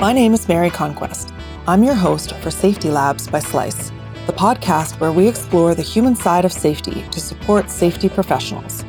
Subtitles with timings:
[0.00, 1.34] My name is Mary Conquest.
[1.68, 3.90] I'm your host for Safety Labs by Slice,
[4.26, 8.82] the podcast where we explore the human side of safety to support safety professionals.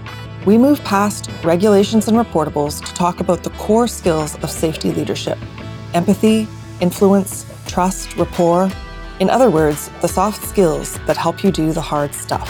[0.46, 5.38] We move past regulations and reportables to talk about the core skills of safety leadership
[5.94, 6.48] empathy,
[6.80, 8.72] influence, trust, rapport.
[9.20, 12.48] In other words, the soft skills that help you do the hard stuff.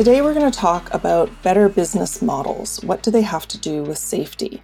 [0.00, 2.82] Today, we're going to talk about better business models.
[2.82, 4.62] What do they have to do with safety?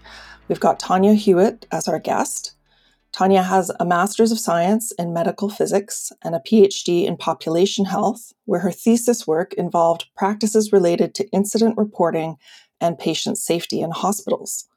[0.49, 2.55] We've got Tanya Hewitt as our guest.
[3.13, 8.33] Tanya has a Master's of Science in Medical Physics and a PhD in Population Health,
[8.47, 12.37] where her thesis work involved practices related to incident reporting
[12.81, 14.71] and patient safety in hospitals.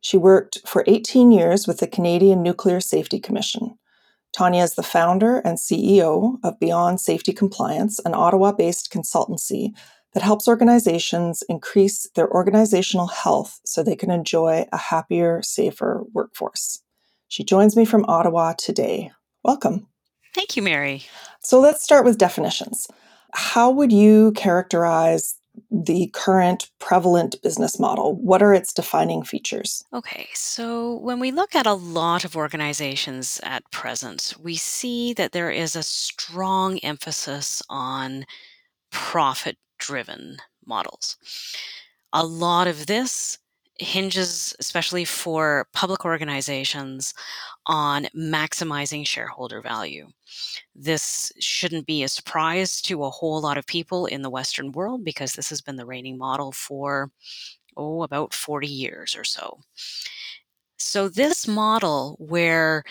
[0.00, 3.76] She worked for 18 years with the Canadian Nuclear Safety Commission.
[4.36, 9.70] Tanya is the founder and CEO of Beyond Safety Compliance, an Ottawa based consultancy
[10.12, 16.82] that helps organizations increase their organizational health so they can enjoy a happier, safer workforce.
[17.28, 19.10] She joins me from Ottawa today.
[19.42, 19.86] Welcome.
[20.34, 21.04] Thank you, Mary.
[21.40, 22.88] So let's start with definitions.
[23.32, 25.35] How would you characterize
[25.70, 28.14] the current prevalent business model?
[28.16, 29.84] What are its defining features?
[29.92, 35.32] Okay, so when we look at a lot of organizations at present, we see that
[35.32, 38.24] there is a strong emphasis on
[38.90, 41.16] profit driven models.
[42.12, 43.38] A lot of this
[43.78, 47.14] hinges, especially for public organizations,
[47.66, 50.08] on maximizing shareholder value.
[50.74, 55.04] This shouldn't be a surprise to a whole lot of people in the Western world
[55.04, 57.10] because this has been the reigning model for,
[57.76, 59.60] oh, about 40 years or so.
[60.78, 62.84] So, this model where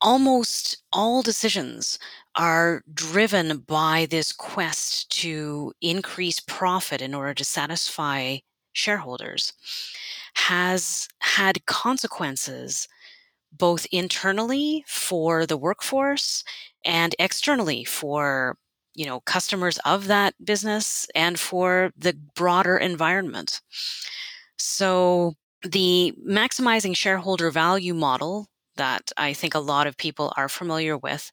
[0.00, 1.98] almost all decisions
[2.34, 8.38] are driven by this quest to increase profit in order to satisfy
[8.72, 9.52] shareholders
[10.34, 12.88] has had consequences
[13.52, 16.44] both internally for the workforce
[16.84, 18.56] and externally for
[18.94, 23.60] you know customers of that business and for the broader environment.
[24.58, 30.96] So the maximizing shareholder value model that i think a lot of people are familiar
[30.98, 31.30] with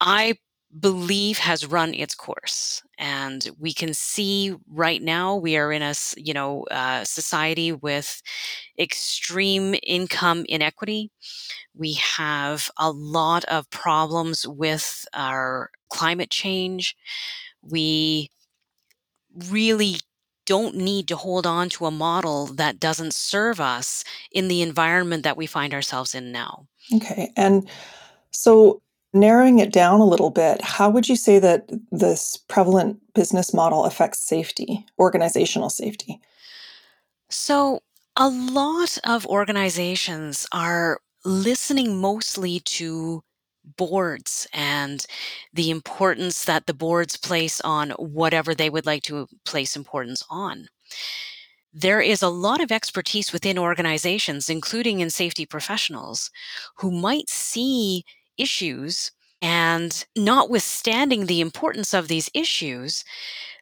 [0.00, 0.34] i
[0.78, 5.94] believe has run its course and we can see right now we are in a
[6.16, 8.22] you know uh, society with
[8.78, 11.10] extreme income inequity.
[11.74, 16.96] We have a lot of problems with our climate change.
[17.62, 18.30] We
[19.48, 19.96] really
[20.46, 25.22] don't need to hold on to a model that doesn't serve us in the environment
[25.22, 26.66] that we find ourselves in now.
[26.94, 27.68] Okay and
[28.30, 28.82] so
[29.12, 33.84] Narrowing it down a little bit, how would you say that this prevalent business model
[33.84, 36.20] affects safety, organizational safety?
[37.28, 37.80] So,
[38.16, 43.22] a lot of organizations are listening mostly to
[43.76, 45.04] boards and
[45.52, 50.66] the importance that the boards place on whatever they would like to place importance on.
[51.72, 56.30] There is a lot of expertise within organizations, including in safety professionals,
[56.76, 58.04] who might see
[58.40, 59.12] issues.
[59.42, 63.04] And notwithstanding the importance of these issues,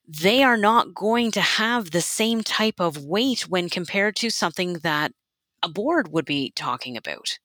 [0.07, 4.75] they are not going to have the same type of weight when compared to something
[4.79, 5.13] that
[5.63, 7.39] a board would be talking about.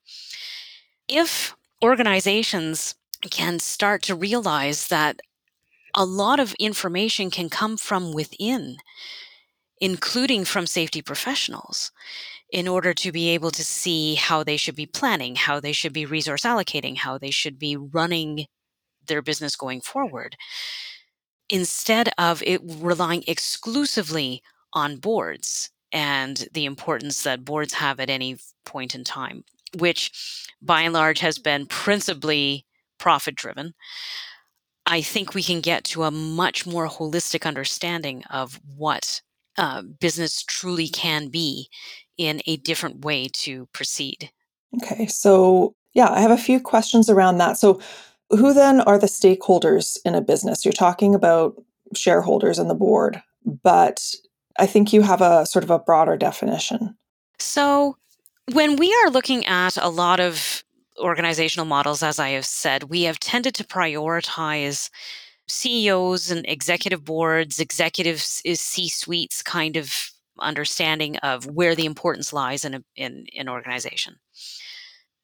[1.08, 2.96] If organizations
[3.30, 5.20] can start to realize that
[5.94, 8.78] a lot of information can come from within,
[9.80, 11.92] including from safety professionals,
[12.54, 15.92] in order to be able to see how they should be planning, how they should
[15.92, 18.46] be resource allocating, how they should be running
[19.08, 20.38] their business going forward,
[21.50, 28.38] instead of it relying exclusively on boards and the importance that boards have at any
[28.66, 29.44] point in time,
[29.80, 32.66] which by and large has been principally
[33.00, 33.74] profit driven.
[34.86, 39.22] I think we can get to a much more holistic understanding of what
[39.58, 41.70] uh, business truly can be
[42.18, 44.32] in a different way to proceed.
[44.82, 47.58] Okay, so yeah, I have a few questions around that.
[47.58, 47.80] So,
[48.30, 50.66] who then are the stakeholders in a business?
[50.66, 51.56] You're talking about
[51.96, 54.02] shareholders and the board, but
[54.58, 56.96] I think you have a sort of a broader definition.
[57.40, 57.98] So,
[58.52, 60.64] when we are looking at a lot of
[61.00, 64.90] organizational models, as I have said, we have tended to prioritize
[65.48, 72.66] CEOs and executive boards, executive C suites kind of understanding of where the importance lies
[72.66, 74.16] in, a, in an organization.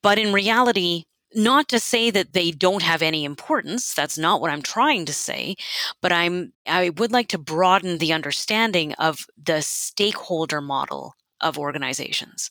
[0.02, 4.50] But in reality, not to say that they don't have any importance that's not what
[4.50, 5.56] i'm trying to say
[6.02, 12.50] but i'm i would like to broaden the understanding of the stakeholder model of organizations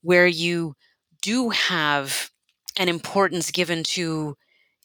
[0.00, 0.74] where you
[1.20, 2.30] do have
[2.78, 4.34] an importance given to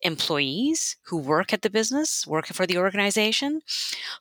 [0.02, 3.62] employees who work at the business work for the organization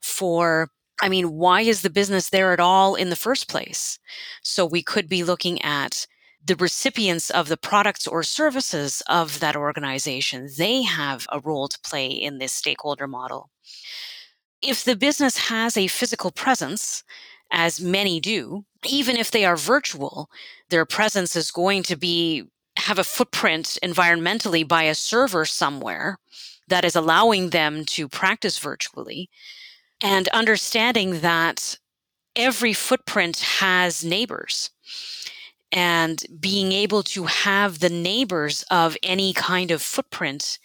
[0.01, 0.69] for
[1.03, 3.99] I mean, why is the business there at all in the first place?
[4.43, 6.07] So we could be looking at
[6.45, 11.79] the recipients of the products or services of that organization, they have a role to
[11.81, 13.51] play in this stakeholder model.
[14.63, 17.03] If the business has a physical presence,
[17.51, 20.31] as many do, even if they are virtual,
[20.71, 22.45] their presence is going to be
[22.77, 26.19] have a footprint environmentally by a server somewhere
[26.69, 29.29] that is allowing them to practice virtually
[30.03, 31.79] and understanding that
[32.37, 34.71] every footprint has neighbors
[35.73, 40.59] and being able to have the neighbors of any kind of footprint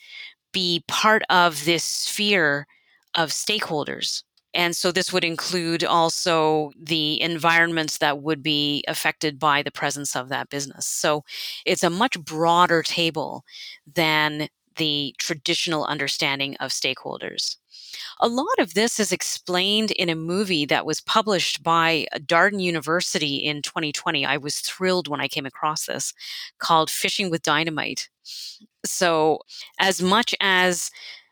[0.51, 2.65] be part of this sphere
[3.13, 4.23] of stakeholders.
[4.53, 10.15] And so this would include also the environments that would be affected by the presence
[10.15, 10.87] of that business.
[10.87, 11.23] So
[11.65, 13.43] it's a much broader table
[13.85, 14.47] than
[14.77, 17.57] the traditional understanding of stakeholders.
[18.19, 22.61] A lot of this is explained in a movie that was published by uh, Darden
[22.61, 24.25] University in 2020.
[24.25, 26.13] I was thrilled when I came across this
[26.59, 28.09] called Fishing with Dynamite.
[28.85, 29.39] So,
[29.79, 30.91] as much as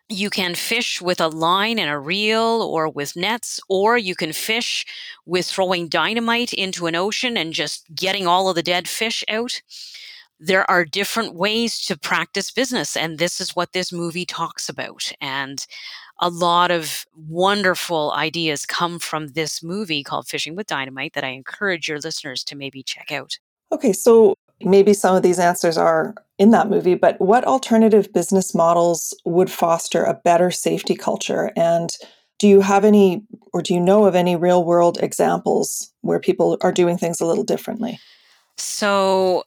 [0.09, 4.33] you can fish with a line and a reel or with nets, or you can
[4.33, 4.85] fish
[5.25, 9.61] with throwing dynamite into an ocean and just getting all of the dead fish out.
[10.39, 15.11] There are different ways to practice business, and this is what this movie talks about.
[15.21, 15.65] And
[16.19, 21.29] a lot of wonderful ideas come from this movie called Fishing with Dynamite that I
[21.29, 23.37] encourage your listeners to maybe check out.
[23.71, 28.53] Okay, so maybe some of these answers are in that movie, but what alternative business
[28.53, 31.51] models would foster a better safety culture?
[31.55, 31.95] And
[32.39, 36.57] do you have any, or do you know of any real world examples where people
[36.61, 37.99] are doing things a little differently?
[38.57, 39.43] So,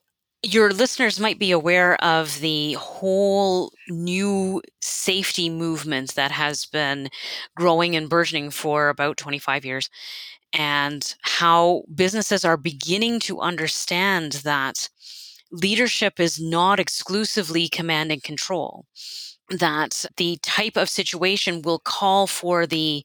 [0.53, 7.09] your listeners might be aware of the whole new safety movement that has been
[7.57, 9.91] growing and burgeoning for about 25 years,
[10.53, 14.89] and how businesses are beginning to understand that
[15.53, 18.87] leadership is not exclusively command and control,
[19.51, 23.05] that the type of situation will call for the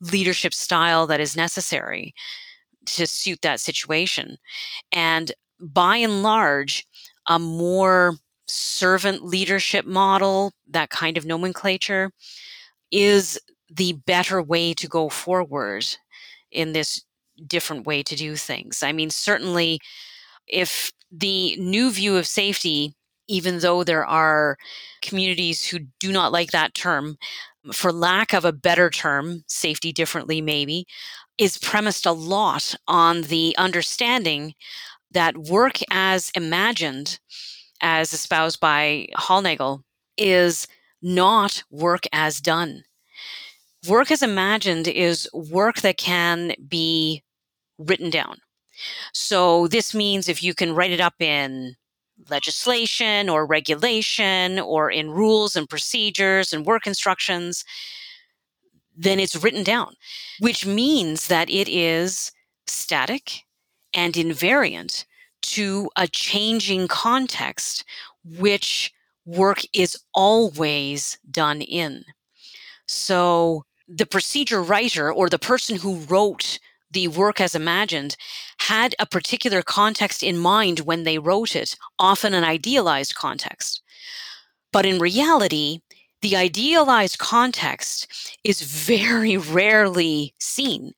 [0.00, 2.14] leadership style that is necessary
[2.86, 4.36] to suit that situation.
[4.92, 6.86] And by and large,
[7.28, 8.16] a more
[8.46, 12.10] servant leadership model, that kind of nomenclature,
[12.90, 13.38] is
[13.70, 15.86] the better way to go forward
[16.50, 17.04] in this
[17.46, 18.82] different way to do things.
[18.82, 19.80] I mean, certainly,
[20.46, 22.94] if the new view of safety,
[23.28, 24.56] even though there are
[25.02, 27.16] communities who do not like that term,
[27.72, 30.86] for lack of a better term, safety differently maybe,
[31.38, 34.54] is premised a lot on the understanding
[35.12, 37.18] that work as imagined,
[37.80, 39.82] as espoused by Hollnagel,
[40.16, 40.66] is
[41.02, 42.84] not work as done.
[43.88, 47.22] Work as imagined is work that can be
[47.78, 48.36] written down.
[49.12, 51.76] So this means if you can write it up in
[52.28, 57.64] legislation or regulation or in rules and procedures and work instructions,
[58.96, 59.94] then it's written down,
[60.40, 62.32] which means that it is
[62.66, 63.44] static
[63.94, 65.06] and invariant
[65.42, 67.84] to a changing context,
[68.24, 68.92] which
[69.24, 72.04] work is always done in.
[72.86, 76.58] So the procedure writer or the person who wrote
[76.90, 78.16] the work as imagined
[78.58, 83.80] had a particular context in mind when they wrote it, often an idealized context.
[84.72, 85.80] But in reality,
[86.20, 90.94] the idealized context is very rarely seen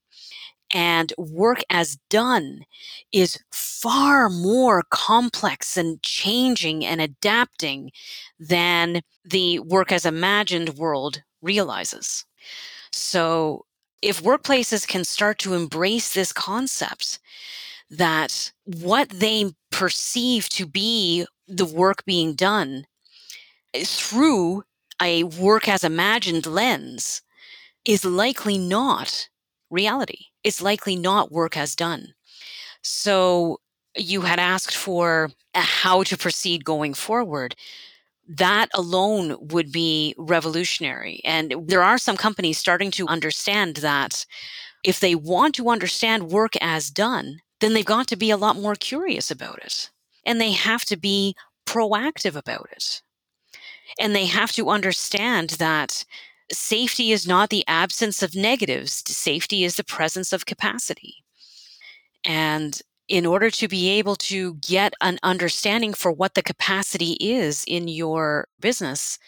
[0.73, 2.65] and work as done
[3.13, 7.91] is far more complex and changing and adapting
[8.39, 12.25] than the work as imagined world realizes.
[12.93, 13.65] So,
[14.03, 17.21] if workplaces can start to embrace this concept
[17.91, 22.87] that what they perceive to be the work being done
[23.85, 24.65] through
[25.01, 27.23] a work as imagined lens
[27.87, 29.29] is likely not
[29.73, 30.27] reality.
[30.45, 32.15] It's likely not work as done.
[32.83, 33.61] So
[33.97, 37.55] you had asked for uh, how to proceed going forward.
[38.29, 41.21] That alone would be revolutionary.
[41.25, 44.25] And there are some companies starting to understand that
[44.85, 48.57] if they want to understand work as done, then they've got to be a lot
[48.57, 49.91] more curious about it.
[50.27, 51.35] And they have to be
[51.67, 53.03] proactive about it.
[54.01, 56.05] And they have to understand that
[56.51, 61.25] safety is not the absence of negatives, safety is the presence of capacity.
[62.25, 67.65] And in order to be able to get an understanding for what the capacity is
[67.67, 69.19] in your business,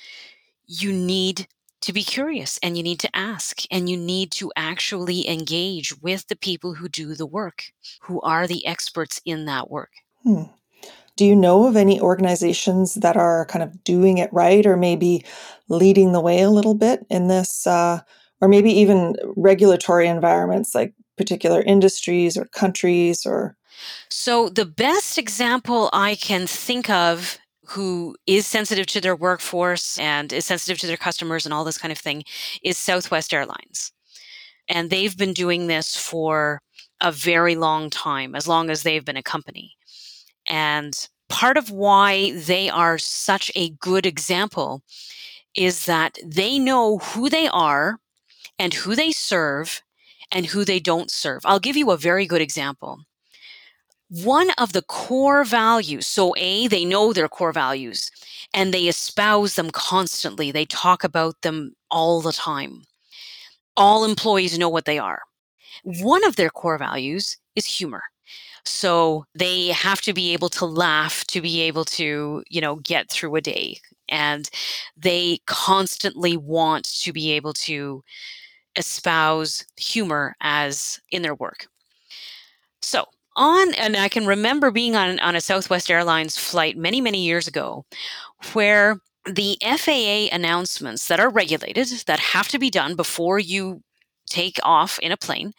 [0.66, 1.47] you need
[1.83, 6.26] to be curious and you need to ask and you need to actually engage with
[6.28, 9.90] the people who do the work, who are the experts in that work.
[10.23, 10.44] Hmm.
[11.16, 15.25] Do you know of any organizations that are kind of doing it right or maybe
[15.68, 18.00] leading the way a little bit in this, uh,
[18.40, 23.56] or maybe even regulatory environments like particular industries or countries or?
[24.09, 30.33] So, the best example I can think of who is sensitive to their workforce and
[30.33, 32.25] is sensitive to their customers and all this kind of thing
[32.62, 33.92] is Southwest Airlines.
[34.68, 36.61] And they've been doing this for
[37.00, 39.76] a very long time, as long as they've been a company.
[40.48, 44.82] And part of why they are such a good example
[45.56, 47.98] is that they know who they are
[48.58, 49.82] and who they serve
[50.30, 51.42] and who they don't serve.
[51.44, 53.00] I'll give you a very good example.
[54.08, 58.10] One of the core values, so A, they know their core values
[58.52, 60.50] and they espouse them constantly.
[60.50, 62.82] They talk about them all the time.
[63.76, 65.22] All employees know what they are.
[65.82, 68.04] One of their core values is humor.
[68.66, 73.11] So they have to be able to laugh to be able to, you know, get
[73.11, 73.78] through a day.
[74.09, 74.49] And
[74.97, 78.02] they constantly want to be able to
[78.76, 81.66] espouse humor as in their work.
[82.83, 83.04] So
[83.37, 87.49] on, and I can remember being on, on a Southwest Airlines flight many, many years
[87.49, 87.85] ago
[88.52, 93.83] where the FAA announcements that are regulated that have to be done before you
[94.26, 95.52] take off in a plane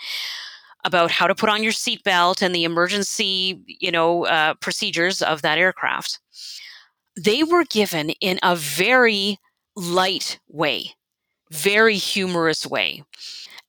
[0.86, 5.42] about how to put on your seatbelt and the emergency, you know, uh, procedures of
[5.42, 6.20] that aircraft.
[7.18, 9.40] They were given in a very
[9.76, 10.92] light way,
[11.52, 13.04] very humorous way.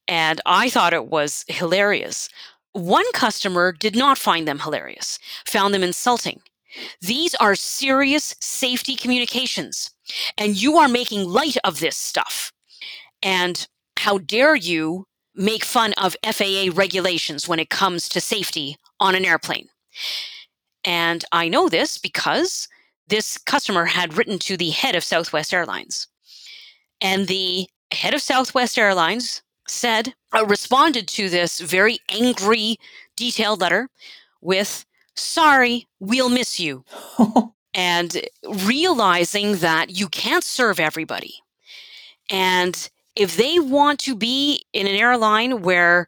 [0.06, 2.28] And I thought it was hilarious.
[2.72, 6.40] One customer did not find them hilarious, found them insulting.
[7.00, 9.90] These are serious safety communications,
[10.36, 12.52] and you are making light of this stuff.
[13.22, 15.06] And how dare you
[15.36, 19.68] make fun of FAA regulations when it comes to safety on an airplane.
[20.84, 22.68] And I know this because
[23.08, 26.08] this customer had written to the head of Southwest Airlines.
[27.00, 32.76] And the head of Southwest Airlines said, uh, responded to this very angry,
[33.16, 33.88] detailed letter
[34.40, 36.84] with, Sorry, we'll miss you.
[37.74, 38.22] and
[38.64, 41.34] realizing that you can't serve everybody.
[42.30, 46.06] And if they want to be in an airline where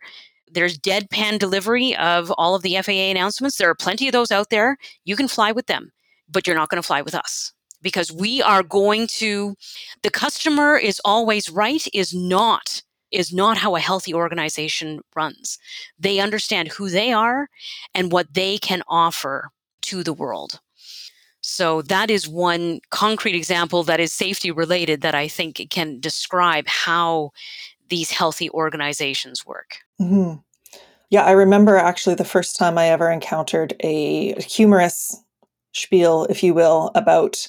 [0.50, 4.50] there's deadpan delivery of all of the FAA announcements, there are plenty of those out
[4.50, 4.76] there.
[5.04, 5.90] You can fly with them,
[6.28, 9.54] but you're not going to fly with us because we are going to
[10.02, 15.58] the customer is always right is not is not how a healthy organization runs.
[15.98, 17.48] They understand who they are
[17.94, 19.50] and what they can offer
[19.82, 20.60] to the world.
[21.58, 26.68] So that is one concrete example that is safety related that I think can describe
[26.68, 27.32] how
[27.88, 29.78] these healthy organizations work.
[30.00, 30.38] Mm-hmm.
[31.10, 35.20] Yeah, I remember actually the first time I ever encountered a humorous
[35.72, 37.48] spiel, if you will, about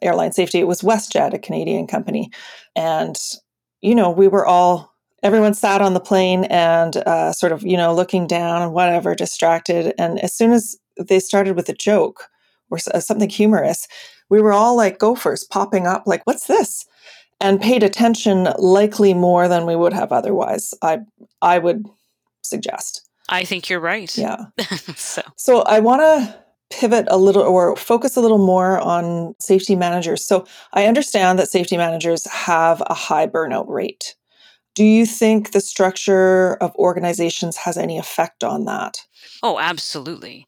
[0.00, 0.58] airline safety.
[0.58, 2.30] It was WestJet, a Canadian company.
[2.74, 3.18] And,
[3.82, 7.76] you know, we were all, everyone sat on the plane and uh, sort of, you
[7.76, 9.92] know, looking down and whatever, distracted.
[9.98, 12.30] And as soon as they started with a joke,
[12.70, 13.86] or uh, something humorous,
[14.28, 16.86] we were all like gophers popping up, like, what's this?
[17.40, 20.74] And paid attention likely more than we would have otherwise.
[20.82, 20.98] I
[21.40, 21.86] I would
[22.42, 23.08] suggest.
[23.28, 24.16] I think you're right.
[24.16, 24.46] Yeah.
[24.96, 25.22] so.
[25.36, 30.24] so I want to pivot a little or focus a little more on safety managers.
[30.24, 34.14] So I understand that safety managers have a high burnout rate.
[34.74, 39.04] Do you think the structure of organizations has any effect on that?
[39.42, 40.46] Oh, absolutely.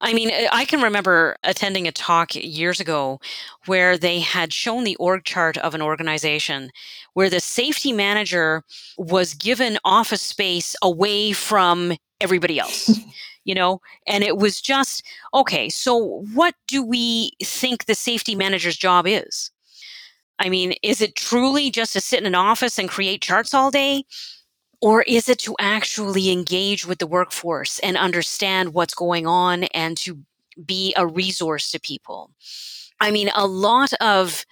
[0.00, 3.20] I mean, eh, I can remember attending a talk years ago
[3.66, 6.70] where they had shown the org chart of an organization
[7.14, 8.62] where the safety manager
[8.98, 12.90] was given office space away from everybody else.
[13.44, 15.02] you know, and it was just
[15.34, 19.50] okay, so what do we think the safety manager's job is?
[20.38, 23.70] I mean, is it truly just to sit in an office and create charts all
[23.70, 24.04] day?
[24.80, 29.96] Or is it to actually engage with the workforce and understand what's going on and
[29.98, 30.18] to
[30.64, 32.30] be a resource to people?
[33.00, 34.46] I mean, a lot of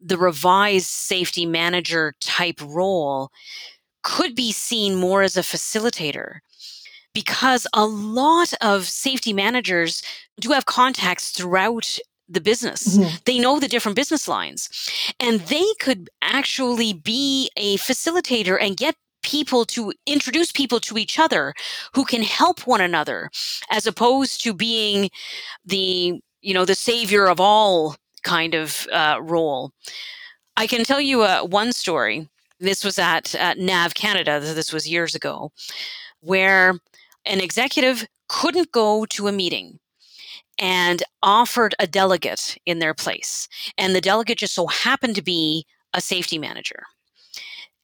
[0.00, 3.30] the revised safety manager type role
[4.02, 6.38] could be seen more as a facilitator
[7.12, 10.02] because a lot of safety managers
[10.38, 11.98] do have contacts throughout
[12.28, 12.96] the business.
[12.96, 13.16] Mm-hmm.
[13.24, 14.70] They know the different business lines.
[15.18, 21.18] And they could actually be a facilitator and get people to introduce people to each
[21.18, 21.54] other
[21.94, 23.30] who can help one another
[23.70, 25.10] as opposed to being
[25.64, 29.72] the you know the savior of all kind of uh, role.
[30.56, 32.28] I can tell you uh, one story.
[32.58, 35.50] This was at, at nav canada this was years ago
[36.20, 36.74] where
[37.24, 39.78] an executive couldn't go to a meeting
[40.58, 43.48] and offered a delegate in their place.
[43.78, 46.84] And the delegate just so happened to be a safety manager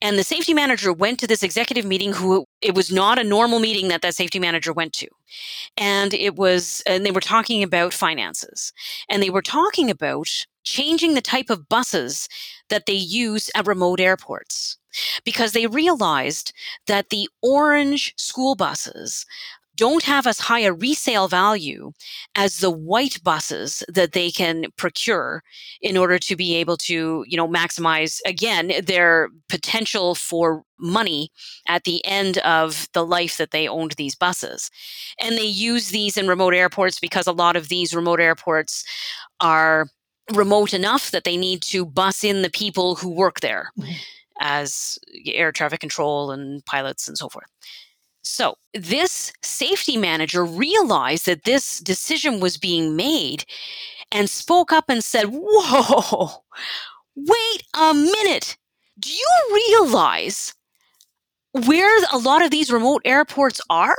[0.01, 3.59] and the safety manager went to this executive meeting who it was not a normal
[3.59, 5.07] meeting that that safety manager went to.
[5.75, 8.71] And it was, and they were talking about finances
[9.09, 10.29] and they were talking about
[10.63, 12.27] changing the type of buses
[12.69, 14.77] that they use at remote airports
[15.23, 16.53] because they realized
[16.87, 19.25] that the orange school buses
[19.77, 21.91] don't have as high a resale value
[22.35, 25.43] as the white buses that they can procure
[25.81, 31.29] in order to be able to you know maximize again their potential for money
[31.67, 34.69] at the end of the life that they owned these buses
[35.21, 38.83] and they use these in remote airports because a lot of these remote airports
[39.39, 39.87] are
[40.33, 43.93] remote enough that they need to bus in the people who work there mm-hmm.
[44.41, 47.47] as air traffic control and pilots and so forth
[48.27, 53.45] so, this safety manager realized that this decision was being made
[54.11, 56.43] and spoke up and said, Whoa,
[57.15, 58.57] wait a minute.
[58.99, 60.53] Do you realize
[61.53, 63.95] where a lot of these remote airports are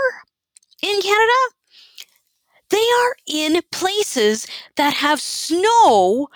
[0.82, 1.40] in Canada?
[2.70, 6.28] They are in places that have snow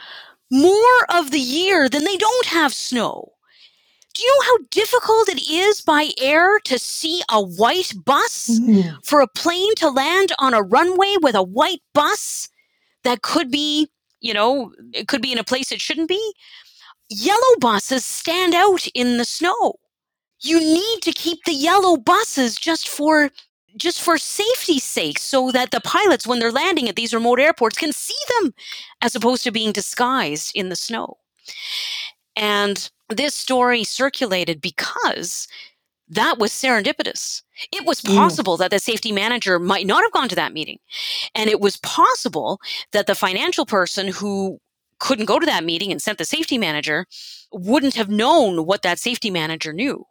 [0.51, 3.33] more of the year than they don't have snow.
[4.15, 8.59] Do you know how difficult it is by air to see a white bus?
[8.61, 8.99] Mm-hmm.
[9.05, 12.49] For a plane to land on a runway with a white bus
[13.05, 13.89] that could be,
[14.21, 16.35] you know, it could be in a place it shouldn't be?
[17.09, 19.75] Yellow buses stand out in the snow.
[20.41, 23.31] You need to keep the yellow buses just for
[23.77, 27.79] just for safety's sake so that the pilots when they're landing at these remote airports
[27.79, 28.53] can see them
[29.01, 31.17] as opposed to being disguised in the snow.
[32.37, 35.49] And this story circulated because
[36.09, 37.43] that was serendipitous.
[37.73, 38.15] It was mm.
[38.15, 38.59] possible mm.
[38.61, 40.79] that the safety manager might not have gone to that meeting.
[41.35, 42.61] And it was possible
[42.93, 44.61] that the financial person who
[44.99, 47.07] couldn't go to that meeting and sent the safety manager
[47.51, 50.05] wouldn't have known what that safety manager knew.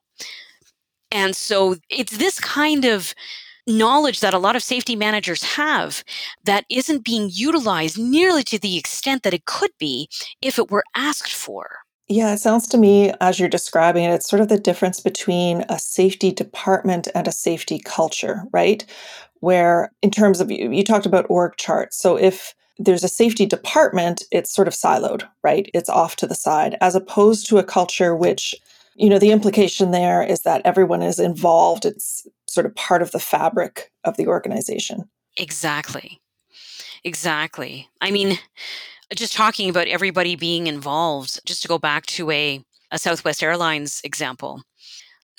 [1.12, 3.13] And so it's this kind of
[3.67, 6.03] knowledge that a lot of safety managers have
[6.43, 10.10] that isn't being utilized nearly to the extent that it could be
[10.41, 11.81] if it were asked for.
[12.12, 15.63] Yeah, it sounds to me, as you're describing it, it's sort of the difference between
[15.69, 18.86] a safety department and a safety culture, right?
[19.39, 21.97] Where, in terms of, you, you talked about org charts.
[21.97, 25.71] So if there's a safety department, it's sort of siloed, right?
[25.74, 28.56] It's off to the side, as opposed to a culture which,
[28.95, 31.86] you know, the implication there is that everyone is involved.
[31.86, 35.10] It's sort of part of the fabric of the organization.
[35.38, 36.19] Exactly.
[37.06, 37.88] Exactly.
[38.02, 38.38] I mean,
[39.15, 44.02] just talking about everybody being involved, just to go back to a, a Southwest Airlines
[44.04, 44.63] example,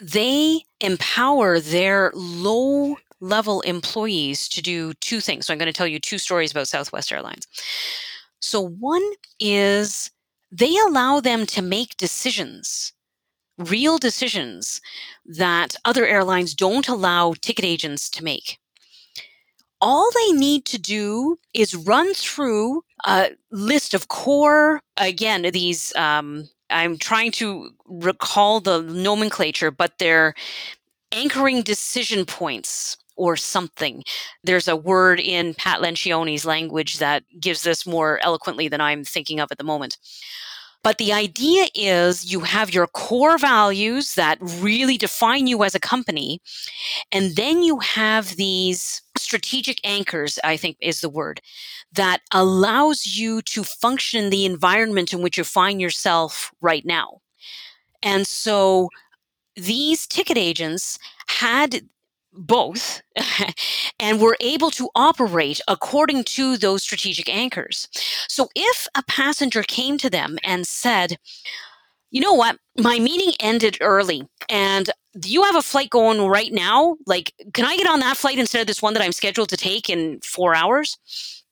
[0.01, 5.47] they empower their low level employees to do two things.
[5.47, 7.47] So I'm going to tell you two stories about Southwest Airlines.
[8.41, 9.03] So one
[9.39, 10.11] is
[10.51, 12.93] they allow them to make decisions,
[13.57, 14.81] real decisions
[15.25, 18.59] that other airlines don't allow ticket agents to make
[19.83, 26.49] all they need to do is run through a list of core, again, these, um,
[26.71, 30.35] I'm trying to recall the nomenclature, but they're
[31.13, 34.03] anchoring decision points or something.
[34.43, 39.41] There's a word in Pat Lencioni's language that gives this more eloquently than I'm thinking
[39.41, 39.99] of at the moment.
[40.83, 45.81] But the idea is you have your core values that really define you as a
[45.81, 46.41] company.
[47.13, 51.41] And then you have these strategic anchors, I think is the word,
[51.93, 57.21] that allows you to function in the environment in which you find yourself right now.
[58.03, 58.89] And so
[59.55, 61.83] these ticket agents had
[62.33, 63.03] both
[64.01, 67.89] and were able to operate according to those strategic anchors.
[68.29, 71.17] So if a passenger came to them and said,
[72.11, 76.53] you know what, my meeting ended early and do you have a flight going right
[76.53, 76.97] now?
[77.07, 79.57] Like, can I get on that flight instead of this one that I'm scheduled to
[79.57, 80.97] take in four hours?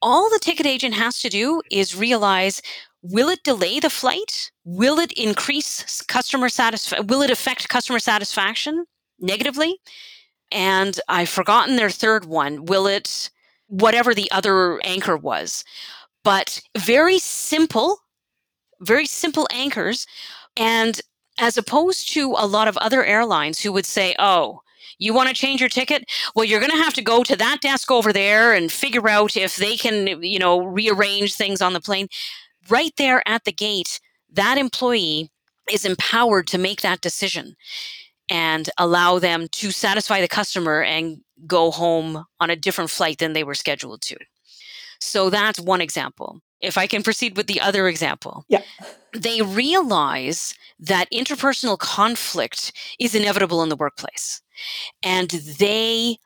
[0.00, 2.62] All the ticket agent has to do is realize
[3.02, 4.50] will it delay the flight?
[4.64, 7.06] Will it increase customer satisfaction?
[7.06, 8.86] Will it affect customer satisfaction
[9.18, 9.78] negatively?
[10.52, 12.66] And I've forgotten their third one.
[12.66, 13.30] Will it,
[13.68, 15.64] whatever the other anchor was.
[16.24, 17.98] but very simple,
[18.80, 20.06] very simple anchors.
[20.56, 21.00] And
[21.38, 24.60] as opposed to a lot of other airlines who would say, oh,
[24.98, 26.04] you want to change your ticket?
[26.34, 29.36] Well, you're going to have to go to that desk over there and figure out
[29.36, 32.08] if they can, you know, rearrange things on the plane.
[32.68, 34.00] Right there at the gate,
[34.32, 35.30] that employee
[35.72, 37.56] is empowered to make that decision
[38.30, 43.32] and allow them to satisfy the customer and go home on a different flight than
[43.32, 44.16] they were scheduled to.
[45.00, 46.40] So that's one example.
[46.60, 48.44] If I can proceed with the other example.
[48.48, 48.62] Yeah.
[49.12, 54.40] They realize that interpersonal conflict is inevitable in the workplace.
[55.02, 56.18] And they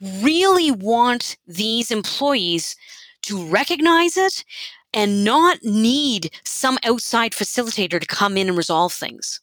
[0.00, 2.76] really want these employees
[3.22, 4.44] to recognize it
[4.94, 9.40] and not need some outside facilitator to come in and resolve things.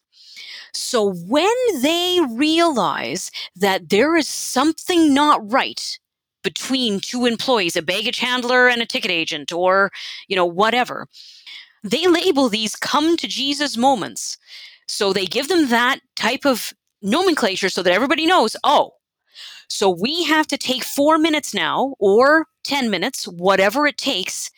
[0.76, 5.98] So when they realize that there is something not right
[6.42, 9.90] between two employees, a baggage handler and a ticket agent or,
[10.28, 11.08] you know, whatever,
[11.82, 14.38] they label these come to Jesus moments.
[14.86, 18.92] So they give them that type of nomenclature so that everybody knows, oh,
[19.68, 24.50] so we have to take four minutes now or 10 minutes, whatever it takes,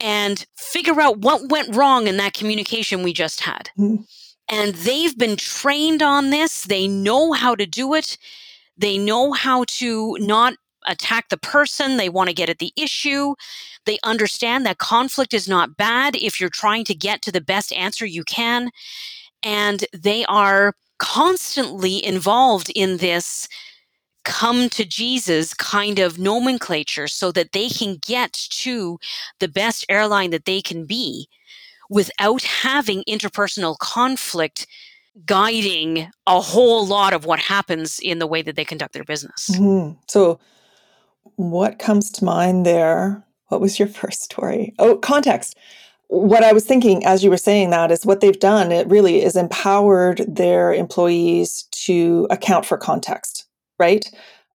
[0.00, 3.70] and figure out what went wrong in that communication we just had.
[3.78, 4.06] Mm.
[4.50, 6.64] And they've been trained on this.
[6.64, 8.16] They know how to do it.
[8.76, 10.54] They know how to not
[10.86, 11.96] attack the person.
[11.96, 13.34] They want to get at the issue.
[13.84, 17.72] They understand that conflict is not bad if you're trying to get to the best
[17.72, 18.70] answer you can.
[19.42, 23.48] And they are constantly involved in this
[24.24, 28.98] come to Jesus kind of nomenclature so that they can get to
[29.40, 31.28] the best airline that they can be
[31.88, 34.66] without having interpersonal conflict
[35.26, 39.50] guiding a whole lot of what happens in the way that they conduct their business.
[39.52, 39.98] Mm-hmm.
[40.08, 40.38] So,
[41.36, 43.24] what comes to mind there?
[43.48, 44.74] What was your first story?
[44.78, 45.56] Oh, context.
[46.10, 49.22] What I was thinking as you were saying that is what they've done, it really
[49.22, 53.46] is empowered their employees to account for context,
[53.78, 54.10] right?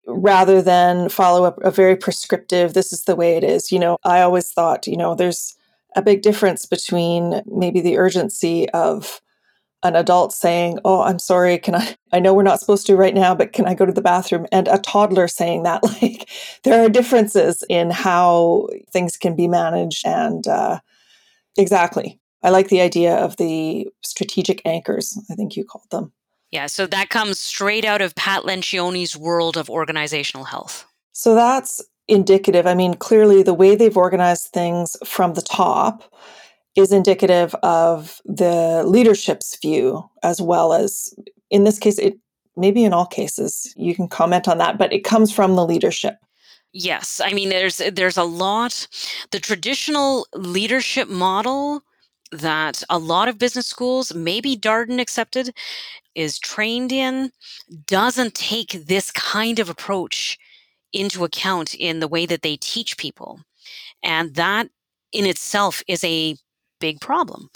[0.08, 3.72] Rather than follow a, a very prescriptive, this is the way it is.
[3.72, 5.56] You know, I always thought, you know, there's
[5.96, 9.22] a big difference between maybe the urgency of
[9.84, 13.14] an adult saying, "Oh, I'm sorry, can I I know we're not supposed to right
[13.14, 16.30] now, but can I go to the bathroom?" and a toddler saying that like
[16.64, 20.80] there are differences in how things can be managed and uh,
[21.58, 22.20] exactly.
[22.44, 26.12] I like the idea of the strategic anchors, I think you called them.
[26.52, 30.86] Yeah, so that comes straight out of Pat Lencioni's world of organizational health.
[31.14, 32.68] So that's indicative.
[32.68, 36.04] I mean, clearly the way they've organized things from the top
[36.76, 41.14] is indicative of the leadership's view as well as
[41.52, 42.16] in this case it
[42.58, 46.16] maybe in all cases you can comment on that but it comes from the leadership.
[46.74, 47.22] Yes.
[47.24, 48.88] I mean there's there's a lot.
[49.32, 51.84] The traditional leadership model
[52.32, 55.54] that a lot of business schools maybe darden accepted
[56.16, 57.32] is trained in
[57.86, 60.40] doesn't take this kind of approach
[60.94, 63.42] into account in the way that they teach people
[64.04, 64.70] and that
[65.12, 66.36] in itself is a
[66.80, 67.50] big problem.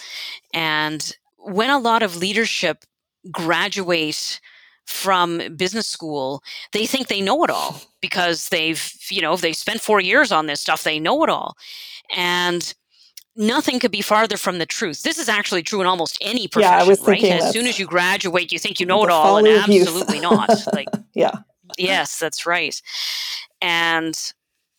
[0.53, 2.85] And when a lot of leadership
[3.31, 4.39] graduate
[4.85, 9.81] from business school, they think they know it all because they've, you know, they've spent
[9.81, 11.57] four years on this stuff, they know it all.
[12.15, 12.73] And
[13.35, 15.03] nothing could be farther from the truth.
[15.03, 17.23] This is actually true in almost any profession, yeah, I was right?
[17.23, 20.49] As soon as you graduate, you think you know it all, and absolutely not.
[20.73, 21.39] Like, yeah,
[21.77, 22.79] yes, that's right.
[23.61, 24.15] And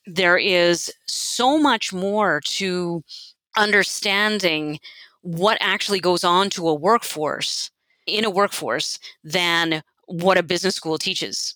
[0.07, 3.03] there is so much more to
[3.57, 4.79] understanding
[5.23, 7.71] what actually goes on to a workforce
[8.07, 11.55] in a workforce than what a business school teaches.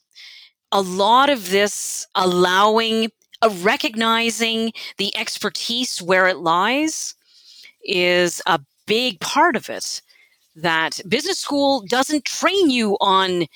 [0.72, 3.10] A lot of this allowing,
[3.42, 7.14] uh, recognizing the expertise where it lies
[7.84, 10.02] is a big part of it.
[10.54, 13.46] That business school doesn't train you on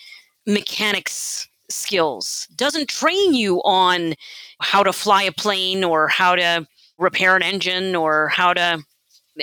[0.47, 4.15] mechanics skills, doesn't train you on
[4.61, 6.67] how to fly a plane or how to
[6.99, 8.83] repair an engine or how to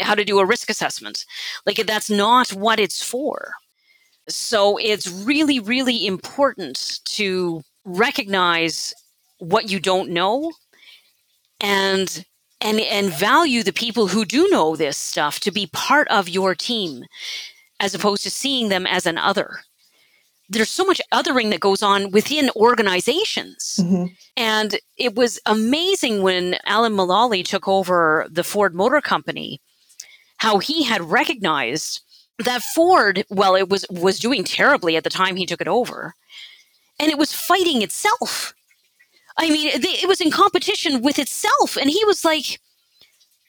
[0.01, 1.25] how to do a risk assessment.
[1.65, 3.53] Like that's not what it's for.
[4.27, 8.93] So it's really really important to recognize
[9.39, 10.51] what you don't know
[11.59, 12.25] and
[12.61, 16.55] and and value the people who do know this stuff to be part of your
[16.55, 17.03] team
[17.79, 19.59] as opposed to seeing them as an other
[20.53, 23.79] there's so much othering that goes on within organizations.
[23.81, 24.05] Mm-hmm.
[24.37, 29.61] And it was amazing when Alan Mulally took over the Ford Motor Company,
[30.37, 32.01] how he had recognized
[32.39, 36.15] that Ford, well, it was was doing terribly at the time he took it over,
[36.99, 38.53] and it was fighting itself.
[39.37, 42.59] I mean, it was in competition with itself, and he was like,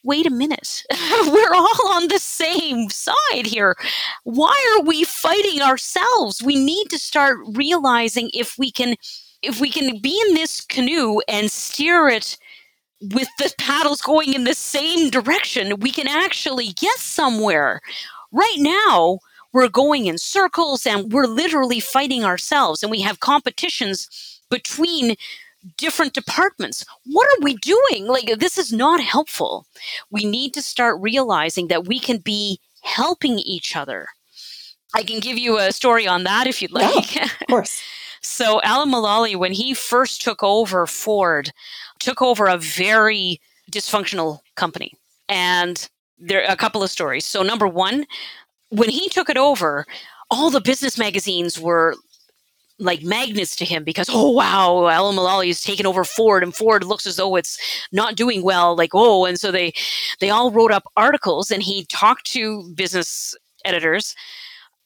[0.04, 3.74] wait a minute, we're all on the same side here.
[4.22, 6.42] Why are we fighting ourselves?
[6.42, 8.94] We need to start realizing if we can
[9.42, 12.38] if we can be in this canoe and steer it
[13.00, 17.80] with the paddles going in the same direction, we can actually get somewhere.
[18.32, 19.18] Right now,
[19.52, 25.16] we're going in circles and we're literally fighting ourselves, and we have competitions between
[25.76, 26.84] different departments.
[27.04, 28.06] What are we doing?
[28.06, 29.66] Like, this is not helpful.
[30.10, 34.08] We need to start realizing that we can be helping each other.
[34.94, 37.14] I can give you a story on that if you'd like.
[37.16, 37.82] Yeah, of course.
[38.20, 41.50] so, Alan Mulally, when he first took over Ford,
[41.98, 43.40] took over a very
[43.72, 44.92] dysfunctional company.
[45.28, 47.24] And there are a couple of stories.
[47.24, 48.06] So, number one,
[48.68, 49.86] when he took it over,
[50.30, 51.96] all the business magazines were
[52.78, 56.84] like magnets to him because oh wow Alan Mulally has taken over Ford and Ford
[56.84, 57.58] looks as though it's
[57.92, 59.72] not doing well like oh and so they
[60.20, 64.14] they all wrote up articles and he talked to business editors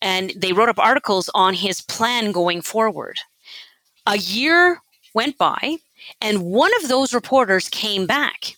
[0.03, 3.19] and they wrote up articles on his plan going forward.
[4.07, 4.81] A year
[5.15, 5.79] went by
[6.21, 8.57] and one of those reporters came back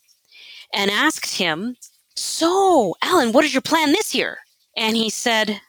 [0.75, 1.77] and asked him
[2.17, 4.39] so Alan what is your plan this year?
[4.77, 5.61] And he said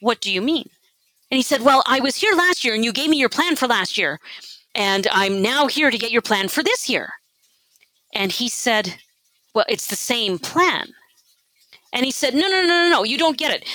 [0.00, 0.70] what do you mean
[1.32, 3.56] and he said, Well, I was here last year and you gave me your plan
[3.56, 4.20] for last year.
[4.74, 7.08] And I'm now here to get your plan for this year.
[8.12, 8.96] And he said,
[9.54, 10.92] Well, it's the same plan.
[11.94, 13.66] And he said, No, no, no, no, no, you don't get it.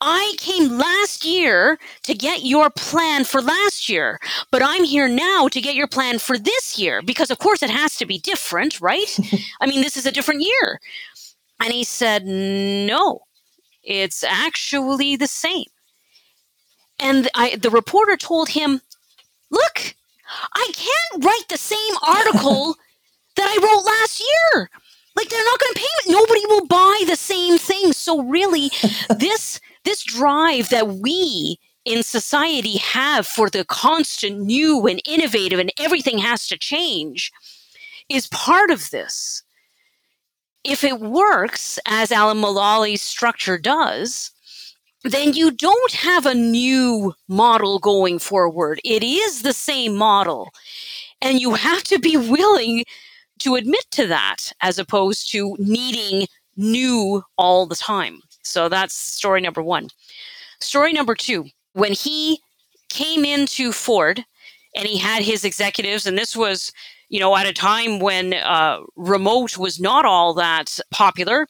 [0.00, 4.20] I came last year to get your plan for last year,
[4.52, 7.70] but I'm here now to get your plan for this year because, of course, it
[7.70, 9.18] has to be different, right?
[9.60, 10.78] I mean, this is a different year.
[11.58, 13.22] And he said, No,
[13.82, 15.66] it's actually the same.
[17.00, 18.82] And I, the reporter told him,
[19.50, 19.94] Look,
[20.54, 22.76] I can't write the same article
[23.36, 24.70] that I wrote last year.
[25.16, 26.14] Like they're not going to pay me.
[26.14, 27.92] Nobody will buy the same thing.
[27.92, 28.70] So really,
[29.18, 35.72] this this drive that we in society have for the constant new and innovative and
[35.78, 37.32] everything has to change
[38.08, 39.42] is part of this.
[40.62, 44.32] If it works as Alan Mulally's structure does,
[45.04, 48.80] then you don't have a new model going forward.
[48.84, 50.50] It is the same model.
[51.22, 52.84] And you have to be willing
[53.40, 58.20] to admit to that as opposed to needing new all the time.
[58.42, 59.88] So that's story number one.
[60.60, 62.40] Story number two when he
[62.88, 64.24] came into Ford
[64.76, 66.72] and he had his executives, and this was,
[67.08, 71.46] you know, at a time when uh, remote was not all that popular.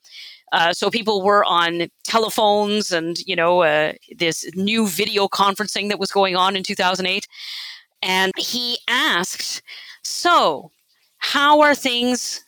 [0.53, 6.01] Uh, so people were on telephones and, you know, uh, this new video conferencing that
[6.01, 7.29] was going on in 2008.
[8.03, 9.63] And he asked,
[10.03, 10.71] So,
[11.19, 12.45] how are things,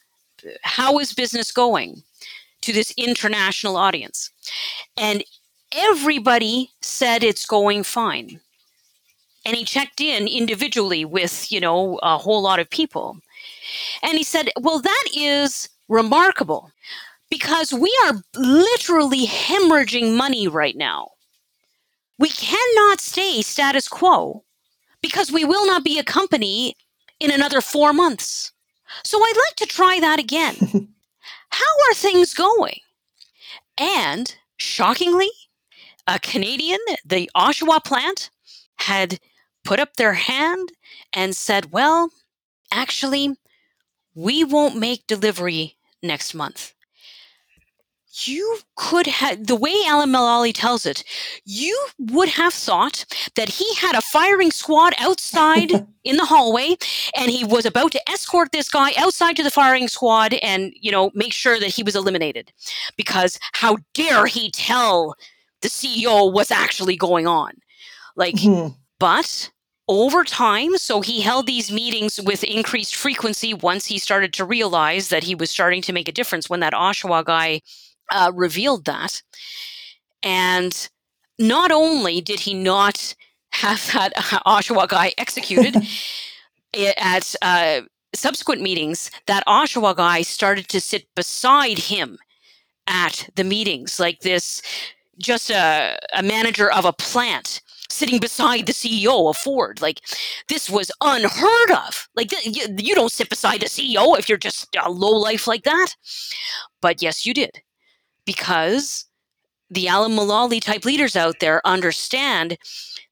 [0.63, 2.03] how is business going
[2.63, 4.31] to this international audience?
[4.97, 5.23] And
[5.73, 8.41] everybody said it's going fine.
[9.45, 13.19] And he checked in individually with, you know, a whole lot of people.
[14.03, 16.73] And he said, Well, that is remarkable
[17.33, 21.09] because we are literally hemorrhaging money right now.
[22.19, 24.45] We cannot stay status quo
[25.01, 26.75] because we will not be a company
[27.21, 28.53] in another four months.
[29.03, 30.57] So I'd like to try that again.
[31.49, 32.81] How are things going?
[33.79, 35.31] And shockingly,
[36.07, 38.29] a Canadian, the Oshawa plant,
[38.77, 39.19] had
[39.65, 40.73] put up their hand
[41.15, 42.11] and said, Well,
[42.71, 43.39] actually,
[44.15, 46.75] we won't make delivery next month
[48.13, 51.03] you could have the way Alan Mulally tells it,
[51.45, 53.05] you would have thought
[53.37, 55.71] that he had a firing squad outside
[56.05, 56.77] in the hallway
[57.17, 60.91] and he was about to escort this guy outside to the firing squad and, you
[60.91, 62.53] know, make sure that he was eliminated.
[62.97, 65.15] Because how dare he tell
[65.63, 67.53] the CEO what's actually going on?
[68.15, 68.75] Like, mm-hmm.
[68.99, 69.51] but
[69.89, 75.09] over time, so he held these meetings with increased frequency once he started to realize
[75.09, 77.61] that he was starting to make a difference when that Oshawa guy
[78.13, 79.23] uh, revealed that.
[80.23, 80.89] And
[81.39, 83.15] not only did he not
[83.53, 85.77] have that uh, Oshawa guy executed
[86.99, 87.83] at uh,
[88.15, 92.19] subsequent meetings, that Oshawa guy started to sit beside him
[92.87, 94.63] at the meetings, like this,
[95.19, 97.61] just a, a manager of a plant
[97.93, 99.81] sitting beside the CEO of Ford.
[99.83, 100.01] Like
[100.49, 102.09] this was unheard of.
[102.17, 105.65] Like you, you don't sit beside a CEO if you're just a low life like
[105.65, 105.95] that.
[106.81, 107.63] But yes, you did
[108.25, 109.07] because
[109.71, 112.59] the Alan Mulally type leaders out there understand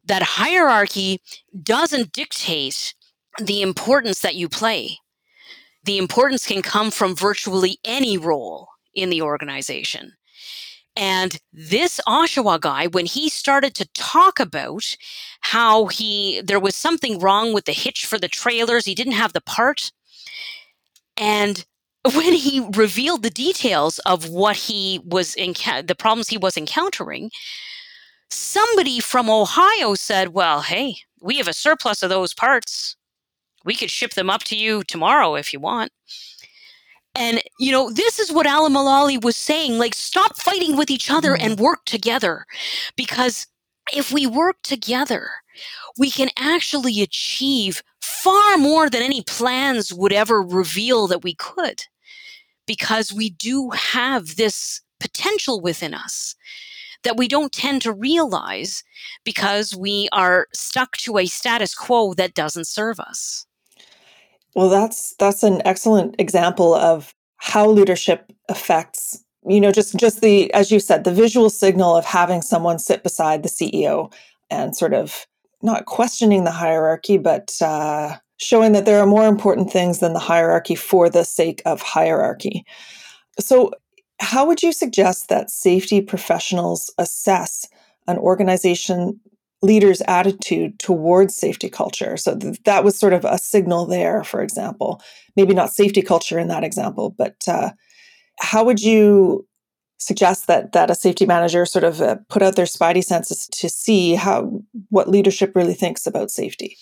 [0.05, 1.21] that hierarchy
[1.63, 2.95] doesn't dictate
[3.39, 4.99] the importance that you play.
[5.85, 10.13] The importance can come from virtually any role in the organization.
[10.97, 14.97] And this Oshawa guy, when he started to talk about
[15.41, 19.33] how he there was something wrong with the hitch for the trailers, he didn't have
[19.33, 19.93] the part.
[21.17, 21.65] And
[22.05, 27.31] when he revealed the details of what he was in the problems he was encountering,
[28.31, 32.97] somebody from Ohio said, "Well, hey, we have a surplus of those parts.
[33.65, 35.93] We could ship them up to you tomorrow if you want."
[37.15, 41.11] And, you know, this is what Alan Mulally was saying like, stop fighting with each
[41.11, 41.53] other mm-hmm.
[41.53, 42.47] and work together.
[42.97, 43.47] Because
[43.93, 45.31] if we work together,
[45.99, 51.85] we can actually achieve far more than any plans would ever reveal that we could.
[52.67, 56.37] Because we do have this potential within us
[57.03, 58.85] that we don't tend to realize
[59.25, 63.47] because we are stuck to a status quo that doesn't serve us.
[64.55, 70.53] Well, that's that's an excellent example of how leadership affects, you know, just just the
[70.53, 74.13] as you said, the visual signal of having someone sit beside the CEO
[74.51, 75.27] and sort of
[75.63, 80.19] not questioning the hierarchy, but uh, showing that there are more important things than the
[80.19, 82.65] hierarchy for the sake of hierarchy.
[83.39, 83.73] So,
[84.21, 87.67] how would you suggest that safety professionals assess
[88.07, 89.19] an organization
[89.63, 92.17] leaders' attitude towards safety culture.
[92.17, 95.03] So th- that was sort of a signal there, for example.
[95.37, 97.71] Maybe not safety culture in that example, but uh,
[98.39, 99.47] how would you
[100.01, 103.69] suggest that that a safety manager sort of uh, put out their spidey senses to
[103.69, 106.77] see how what leadership really thinks about safety?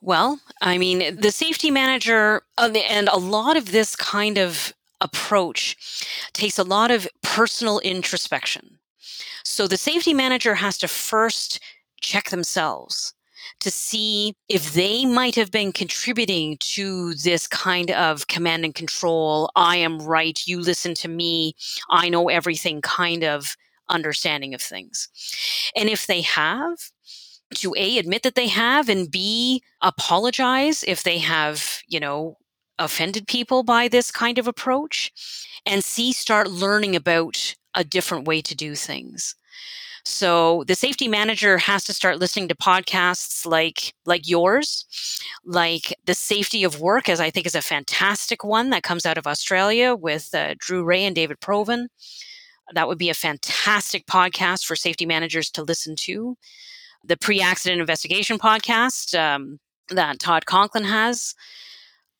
[0.00, 5.76] Well, I mean, the safety manager, uh, and a lot of this kind of approach
[6.32, 8.78] takes a lot of personal introspection.
[9.44, 11.60] So the safety manager has to first
[12.00, 13.14] check themselves
[13.60, 19.50] to see if they might have been contributing to this kind of command and control.
[19.56, 21.54] I am right, you listen to me,
[21.90, 23.56] I know everything kind of
[23.88, 25.08] understanding of things.
[25.76, 26.78] And if they have,
[27.54, 32.36] to A, admit that they have, and B, apologize if they have, you know,
[32.78, 35.12] offended people by this kind of approach,
[35.64, 39.34] and C, start learning about a different way to do things.
[40.08, 44.86] So the safety manager has to start listening to podcasts like like yours,
[45.44, 49.18] like the safety of work, as I think is a fantastic one that comes out
[49.18, 51.88] of Australia with uh, Drew Rae and David Provan.
[52.72, 56.36] That would be a fantastic podcast for safety managers to listen to.
[57.02, 61.34] The pre-accident investigation podcast um, that Todd Conklin has,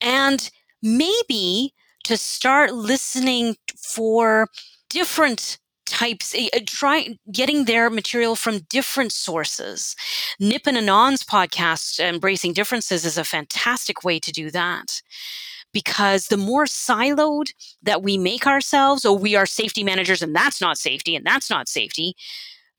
[0.00, 0.50] and
[0.82, 1.72] maybe
[2.02, 4.48] to start listening for
[4.90, 9.96] different types uh, try getting their material from different sources.
[10.38, 15.02] Nippin Anand's podcast embracing differences is a fantastic way to do that
[15.72, 20.60] because the more siloed that we make ourselves oh we are safety managers and that's
[20.60, 22.14] not safety and that's not safety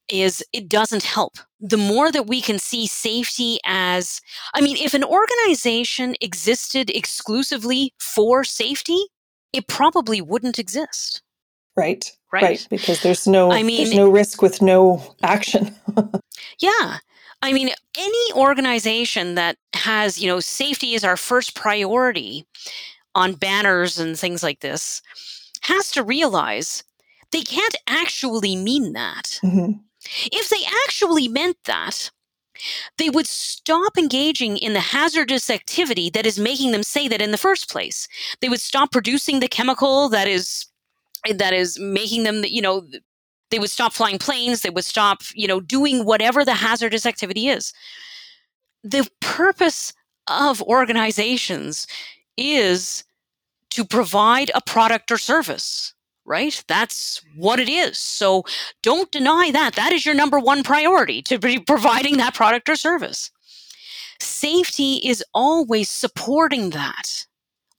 [0.10, 1.38] is it doesn't help.
[1.60, 4.22] The more that we can see safety as
[4.54, 9.00] i mean if an organization existed exclusively for safety
[9.54, 11.22] it probably wouldn't exist
[11.78, 15.74] right right, right because there's no I mean, there's no risk with no action
[16.60, 16.98] yeah
[17.42, 22.46] i mean any organization that has you know safety is our first priority
[23.16, 25.02] on banners and things like this
[25.62, 26.84] has to realize
[27.32, 29.74] they can't actually mean that mm-hmm.
[30.32, 32.12] if they actually meant that
[32.98, 37.32] they would stop engaging in the hazardous activity that is making them say that in
[37.32, 38.08] the first place.
[38.42, 40.66] They would stop producing the chemical that is
[41.34, 42.88] that is making them, you know,
[43.50, 47.48] they would stop flying planes, they would stop, you know, doing whatever the hazardous activity
[47.48, 47.74] is.
[48.84, 49.94] The purpose
[50.28, 51.88] of organizations
[52.38, 53.04] is
[53.72, 55.94] to provide a product or service,
[56.26, 56.64] right?
[56.68, 57.98] That's what it is.
[57.98, 58.44] So
[58.84, 59.76] don't deny that.
[59.76, 63.32] That is your number one priority to be providing that product or service.
[64.20, 67.26] Safety is always supporting that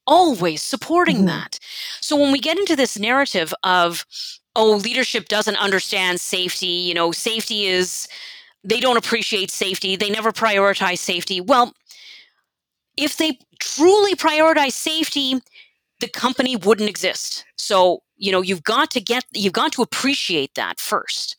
[0.08, 1.26] always supporting mm-hmm.
[1.26, 1.60] that.
[2.00, 4.04] So when we get into this narrative of,
[4.56, 8.08] oh, leadership doesn't understand safety, you know, safety is,
[8.64, 11.40] they don't appreciate safety, they never prioritize safety.
[11.40, 11.74] Well,
[12.96, 15.40] if they truly prioritize safety,
[16.00, 17.44] the company wouldn't exist.
[17.56, 21.36] So, you know, you've got to get, you've got to appreciate that first.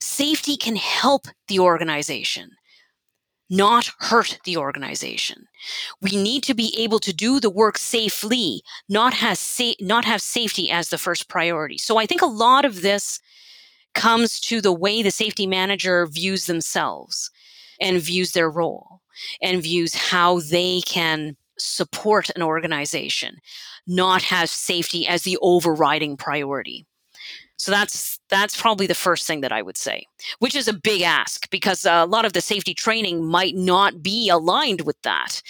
[0.00, 2.50] Safety can help the organization
[3.50, 5.46] not hurt the organization.
[6.00, 10.22] We need to be able to do the work safely, not has sa- not have
[10.22, 11.78] safety as the first priority.
[11.78, 13.20] So I think a lot of this
[13.94, 17.30] comes to the way the safety manager views themselves
[17.80, 19.00] and views their role
[19.40, 23.38] and views how they can support an organization,
[23.86, 26.86] not have safety as the overriding priority.
[27.56, 30.06] So that's that's probably the first thing that I would say,
[30.40, 34.28] which is a big ask because a lot of the safety training might not be
[34.28, 35.40] aligned with that,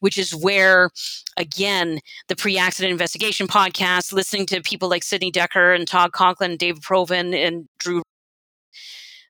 [0.00, 0.90] which is where
[1.38, 6.82] again the pre-accident investigation podcast, listening to people like Sidney Dekker and Todd Conklin, David
[6.82, 8.02] Provan, and Drew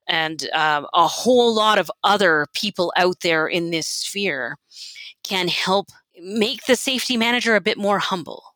[0.07, 4.57] and um, a whole lot of other people out there in this sphere
[5.23, 5.89] can help
[6.21, 8.54] make the safety manager a bit more humble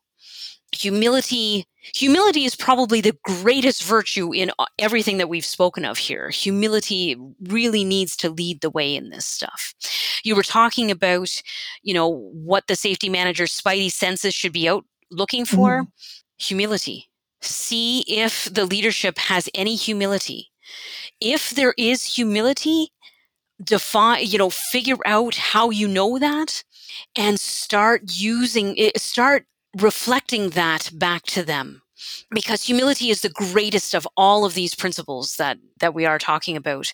[0.71, 1.65] humility
[1.95, 6.29] humility is probably the greatest virtue in everything that we've spoken of here.
[6.29, 9.73] Humility really needs to lead the way in this stuff.
[10.23, 11.41] You were talking about
[11.81, 15.81] you know what the safety manager's spidey senses should be out looking for.
[15.81, 15.89] Mm-hmm.
[16.37, 17.09] humility.
[17.41, 20.51] See if the leadership has any humility.
[21.21, 22.91] If there is humility
[23.63, 26.63] define you know figure out how you know that
[27.15, 29.45] and start using it start
[29.77, 31.81] reflecting that back to them.
[32.31, 36.55] Because humility is the greatest of all of these principles that that we are talking
[36.55, 36.93] about.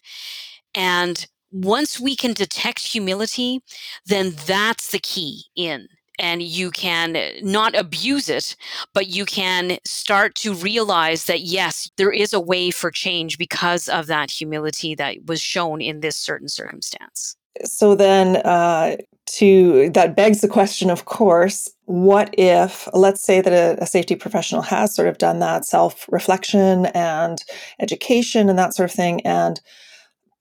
[0.74, 3.62] And once we can detect humility
[4.06, 5.88] then that's the key in.
[6.18, 8.56] And you can uh, not abuse it,
[8.94, 13.90] but you can start to realize that yes, there is a way for change because
[13.90, 17.36] of that humility that was shown in this certain circumstance.
[17.64, 18.98] So then, uh,
[19.28, 24.16] to that begs the question, of course, what if, let's say that a, a safety
[24.16, 27.44] professional has sort of done that self reflection and
[27.80, 29.62] education and that sort of thing, and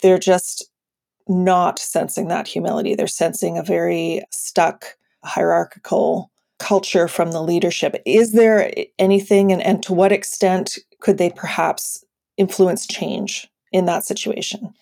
[0.03, 0.69] they're just
[1.29, 2.95] not sensing that humility.
[2.95, 7.97] They're sensing a very stuck hierarchical culture from the leadership.
[8.05, 12.05] Is there anything, and, and to what extent could they perhaps
[12.37, 14.75] influence change in that situation?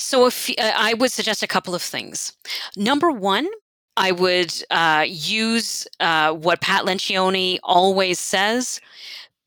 [0.00, 2.32] So, if uh, I would suggest a couple of things.
[2.74, 3.46] Number one,
[3.98, 8.80] I would uh, use uh, what Pat Lencioni always says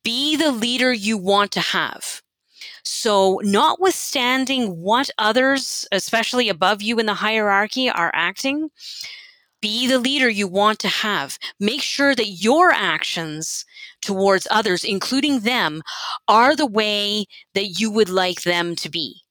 [0.04, 2.22] be the leader you want to have.
[2.84, 8.70] So, notwithstanding what others, especially above you in the hierarchy, are acting,
[9.60, 11.40] be the leader you want to have.
[11.60, 13.66] Make sure that your actions
[14.04, 15.82] towards others, including them,
[16.28, 17.26] are the way
[17.56, 19.23] that you would like them to be.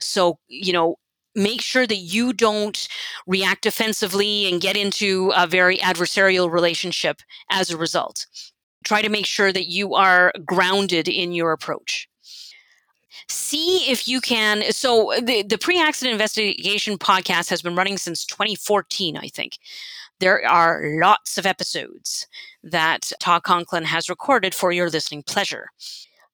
[0.00, 0.96] So, you know,
[1.34, 2.88] make sure that you don't
[3.26, 7.20] react defensively and get into a very adversarial relationship
[7.50, 8.26] as a result.
[8.84, 12.08] Try to make sure that you are grounded in your approach.
[13.28, 14.62] See if you can.
[14.72, 19.58] So, uh, the, the pre accident investigation podcast has been running since 2014, I think.
[20.20, 22.26] There are lots of episodes
[22.62, 25.68] that Todd Conklin has recorded for your listening pleasure.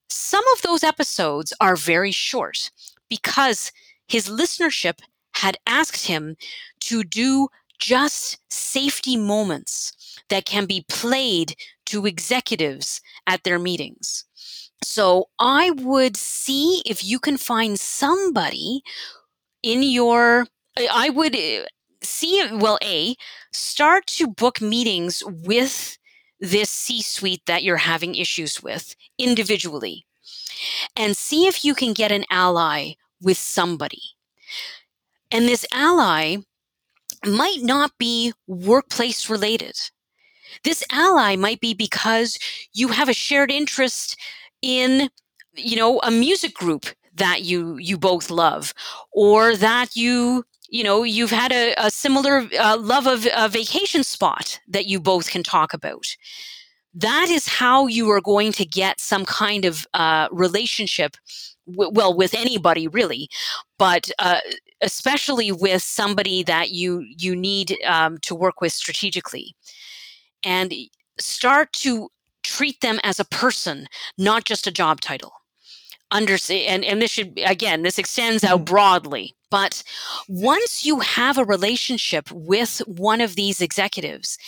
[0.09, 2.71] Some of those episodes are very short
[3.09, 3.73] because
[4.09, 5.01] his listenership
[5.37, 6.37] had asked him
[6.81, 7.49] to do
[7.79, 9.93] just safety moments
[10.31, 11.55] that can be played
[11.87, 14.25] to executives at their meetings.
[14.83, 18.83] So I would see if you can find somebody
[19.63, 20.47] in your,
[20.91, 21.65] I would eh,
[22.03, 23.17] see, well, A,
[23.53, 25.99] start to book meetings with
[26.41, 30.07] this C suite that you're having issues with individually
[30.97, 34.03] and see if you can get an ally with somebody.
[35.31, 36.37] And this ally
[37.27, 39.77] might not be workplace related.
[40.63, 42.39] This ally might be because
[42.73, 44.17] you have a shared interest
[44.63, 45.11] in,
[45.55, 46.87] you know, a music group
[47.17, 48.75] that you you both love
[49.13, 54.03] or that you you know you've had a, a similar uh, love of a vacation
[54.03, 56.17] spot that you both can talk about
[56.95, 61.17] that is how you are going to get some kind of uh, relationship
[61.67, 63.29] w- well with anybody really.
[63.79, 64.41] But uh,
[64.81, 69.55] especially with somebody that you you need um, to work with strategically.
[70.45, 70.73] And
[71.19, 72.11] start to
[72.43, 73.87] treat them as a person
[74.19, 75.33] not just a job title.
[76.11, 78.65] Under and, and this should again this extends out mm-hmm.
[78.65, 79.83] broadly but
[80.29, 84.39] once you have a relationship with one of these executives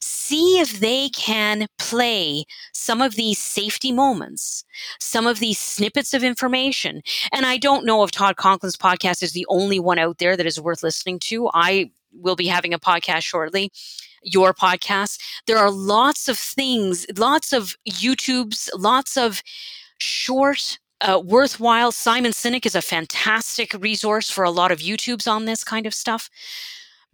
[0.00, 4.64] see if they can play some of these safety moments,
[4.98, 7.02] some of these snippets of information.
[7.32, 10.46] And I don't know if Todd Conklin's podcast is the only one out there that
[10.46, 11.50] is worth listening to.
[11.54, 13.70] I will be having a podcast shortly
[14.22, 15.18] your podcast.
[15.46, 19.42] There are lots of things, lots of YouTubes, lots of
[19.98, 21.92] short, uh, worthwhile.
[21.92, 25.94] Simon Sinek is a fantastic resource for a lot of YouTubes on this kind of
[25.94, 26.28] stuff.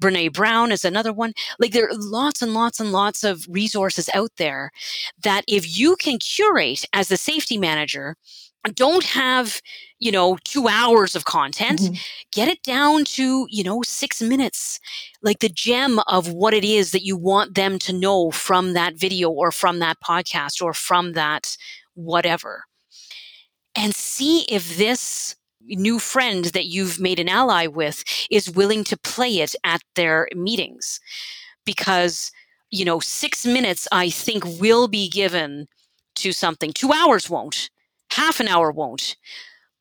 [0.00, 1.32] Brene Brown is another one.
[1.58, 4.70] Like there are lots and lots and lots of resources out there
[5.22, 8.16] that if you can curate as the safety manager,
[8.74, 9.60] don't have
[10.00, 11.98] you know two hours of content Mhm.
[12.32, 14.80] get it down to you know six minutes
[15.22, 18.94] like the gem of what it is that you want them to know from that
[18.96, 21.56] video or from that podcast or from that
[21.94, 22.64] whatever
[23.74, 25.36] and see if this
[25.68, 30.28] new friend that you've made an ally with is willing to play it at their
[30.34, 31.00] meetings.
[31.64, 32.30] Because
[32.70, 35.66] you know 6 minutes i think will be given
[36.16, 36.72] to something.
[36.72, 37.70] 2 hours won't.
[38.10, 39.16] Half an hour won't.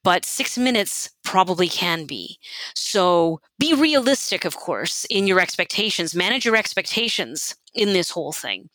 [0.04, 2.38] But 6 minutes probably can be.
[2.76, 6.16] So be realistic of course in your expectations.
[6.16, 8.70] Manage your expectations in this whole thing.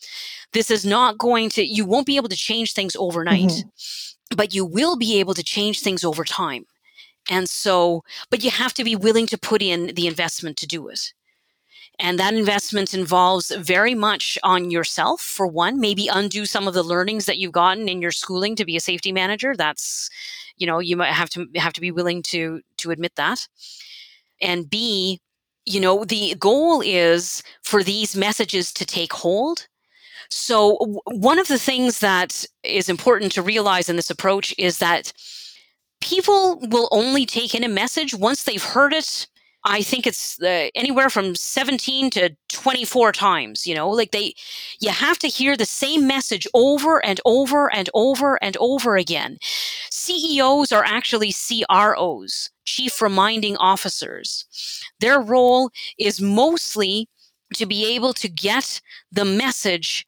[0.53, 3.65] This is not going to you won't be able to change things overnight Mhm.
[4.37, 6.65] but you will be able to change things over time.
[7.31, 10.89] And so, but you have to be willing to put in the investment to do
[10.89, 11.15] it.
[11.99, 16.83] And that investment involves very much on yourself, for one, maybe undo some of the
[16.83, 19.55] learnings that you've gotten in your schooling to be a safety manager.
[19.57, 20.11] That's,
[20.59, 23.49] you know, you might have to have to be willing to to admit that.
[24.43, 25.21] And B,
[25.67, 29.69] you know, the goal is for these messages to take hold
[30.31, 34.79] so, w- one of the things that is important to realize in this approach is
[34.79, 35.13] that
[36.11, 39.29] people will only take in a message once they've heard it.
[39.63, 44.35] I think it's uh, anywhere from 17 to 24 times, you know, like they,
[44.81, 49.39] you have to hear the same message over and over and over and over again.
[49.91, 54.47] CEOs are actually CROs, Chief Reminding Officers.
[54.99, 57.09] Their role is mostly
[57.55, 58.81] to be able to get
[59.13, 60.07] the message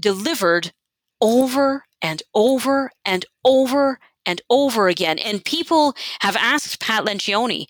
[0.00, 0.72] delivered
[1.20, 3.98] over and over and over
[4.28, 5.18] and over again.
[5.18, 7.64] And people have asked Pat Lencioni,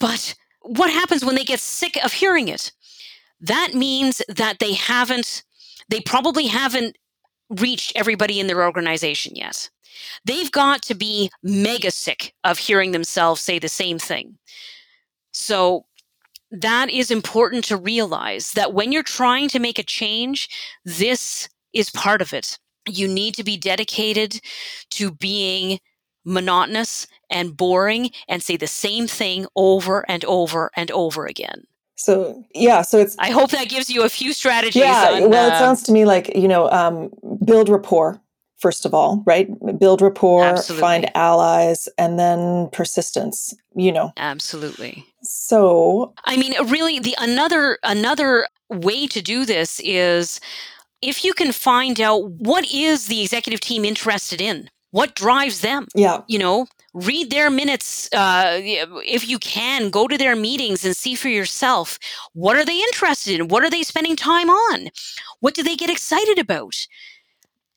[0.00, 2.72] but what happens when they get sick of hearing it?
[3.40, 5.44] That means that they haven't,
[5.90, 6.96] they probably haven't
[7.50, 9.68] reached everybody in their organization yet.
[10.24, 14.38] They've got to be mega sick of hearing themselves say the same thing.
[15.32, 15.84] So
[16.50, 20.48] that is important to realize that when you're trying to make a change,
[20.84, 22.58] this is part of it.
[22.88, 24.40] You need to be dedicated
[24.90, 25.80] to being
[26.24, 31.64] monotonous and boring and say the same thing over and over and over again.
[31.96, 34.82] So yeah, so it's I hope that gives you a few strategies.
[34.82, 35.10] yeah.
[35.12, 37.10] on, well, it uh, sounds to me like you know, um,
[37.44, 38.20] build rapport
[38.64, 39.46] first of all, right?
[39.78, 40.80] Build rapport, Absolutely.
[40.80, 43.54] find allies, and then persistence.
[43.76, 45.04] You know, absolutely.
[45.22, 50.40] so I mean, really, the another another way to do this is
[51.02, 55.88] if you can find out what is the executive team interested in, what drives them.
[55.94, 59.90] yeah, You know, read their minutes uh, if you can.
[59.90, 61.98] Go to their meetings and see for yourself
[62.32, 63.48] what are they interested in.
[63.48, 64.90] What are they spending time on?
[65.40, 66.86] What do they get excited about?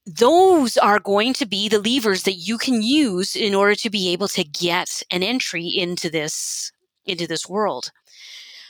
[0.05, 4.09] Those are going to be the levers that you can use in order to be
[4.13, 6.71] able to get an entry into this
[7.05, 7.91] into this world.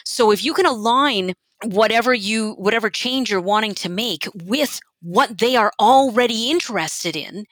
[0.06, 1.34] So if you can align
[1.64, 7.46] whatever you whatever change you're wanting to make with what they are already interested in,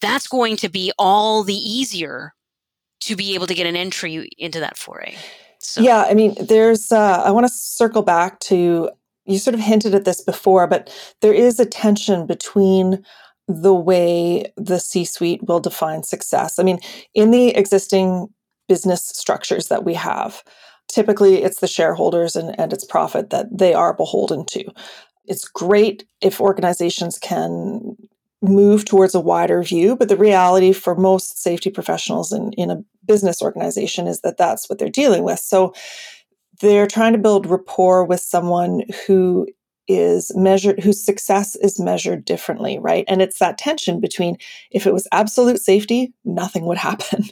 [0.00, 2.34] that's going to be all the easier
[3.00, 5.14] to be able to get an entry into that foray.
[5.60, 6.06] So yeah.
[6.08, 6.92] I mean, there's.
[6.92, 8.90] Uh, I want to circle back to
[9.26, 9.38] you.
[9.38, 10.90] Sort of hinted at this before, but
[11.20, 13.04] there is a tension between
[13.46, 16.58] the way the C-suite will define success.
[16.58, 16.78] I mean,
[17.14, 18.28] in the existing
[18.68, 20.42] business structures that we have,
[20.88, 24.64] typically it's the shareholders and, and its profit that they are beholden to.
[25.26, 27.96] It's great if organizations can
[28.40, 32.82] move towards a wider view, but the reality for most safety professionals in, in a
[33.04, 35.40] business organization is that that's what they're dealing with.
[35.40, 35.74] So
[36.60, 39.46] they're trying to build rapport with someone who
[39.88, 44.36] is measured whose success is measured differently right and it's that tension between
[44.70, 47.24] if it was absolute safety nothing would happen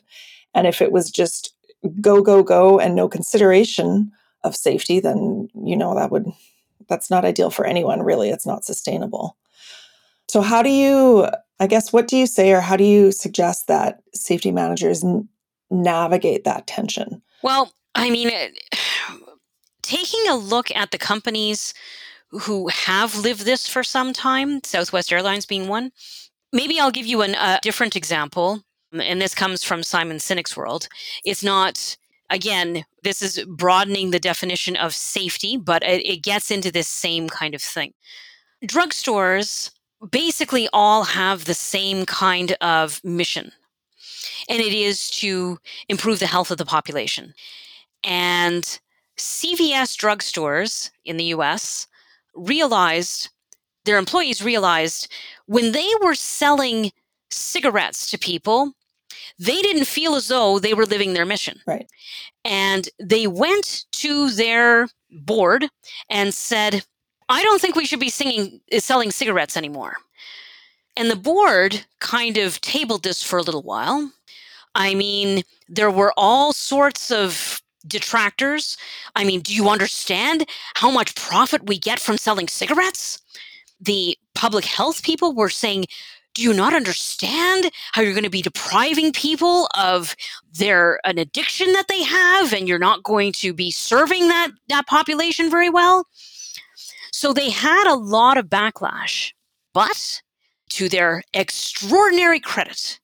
[0.55, 1.55] and if it was just
[2.01, 4.11] go go go and no consideration
[4.45, 6.27] of safety then you know that would
[6.89, 9.37] that's not ideal for anyone really it's not sustainable
[10.29, 11.27] so how do you
[11.61, 15.29] i guess what do you say or how do you suggest that safety managers n-
[15.70, 18.59] navigate that tension Well, I mean, it-
[19.83, 21.72] taking a look at the companies
[22.31, 25.93] who have lived this for some time, Southwest Airlines being one,
[26.53, 28.62] maybe I'll give you a different example.
[28.93, 30.89] And this comes from Simon Sinek's world.
[31.24, 31.97] It's not,
[32.30, 37.28] again, this is broadening the definition of safety, but it, it gets into this same
[37.28, 37.93] kind of thing.
[38.64, 39.70] Drugstores
[40.11, 43.53] basically all have the same kind of mission,
[44.49, 45.59] and it is to
[45.89, 47.34] improve the health of the population.
[48.05, 48.62] And
[49.16, 51.87] CVS drugstores in the US
[52.34, 53.30] realized,
[53.84, 55.09] their employees realized,
[55.47, 56.93] when they were selling
[57.31, 58.72] cigarettes to people,
[59.39, 61.61] they didn't feel as though they were living their mission.
[61.66, 61.89] Right.
[62.45, 65.68] And they went to their board
[66.11, 66.85] and said,
[67.29, 69.97] I don't think we should be singing, eh, selling cigarettes anymore.
[70.97, 74.11] And the board kind of tabled this for a little while.
[74.74, 78.77] I mean, there were all sorts of detractors.
[79.14, 83.20] I mean, do you understand how much profit we get from selling cigarettes?
[83.81, 85.87] The public health people were saying,
[86.37, 90.14] do you not understand how you're going to be depriving people of
[90.53, 94.87] their an addiction that they have and you're not going to be serving that that
[94.87, 96.07] population very well?
[97.11, 99.32] So they had a lot of backlash
[99.72, 100.20] but
[100.70, 103.01] to their extraordinary credit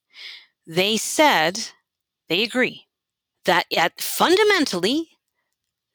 [0.66, 1.58] they said
[2.28, 2.86] they agree
[3.46, 5.08] that at fundamentally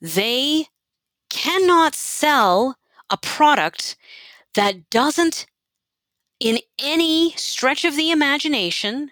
[0.02, 0.66] they
[1.30, 2.78] cannot sell
[3.12, 3.96] a product
[4.56, 5.46] that doesn't
[6.40, 9.12] in any stretch of the imagination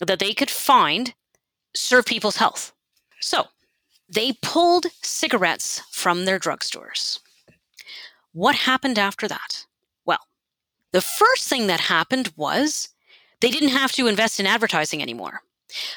[0.00, 1.14] that they could find
[1.74, 2.72] serve people's health.
[3.20, 3.46] So
[4.08, 7.20] they pulled cigarettes from their drugstores.
[8.32, 9.64] What happened after that?
[10.04, 10.20] Well,
[10.92, 12.90] the first thing that happened was
[13.40, 15.40] they didn't have to invest in advertising anymore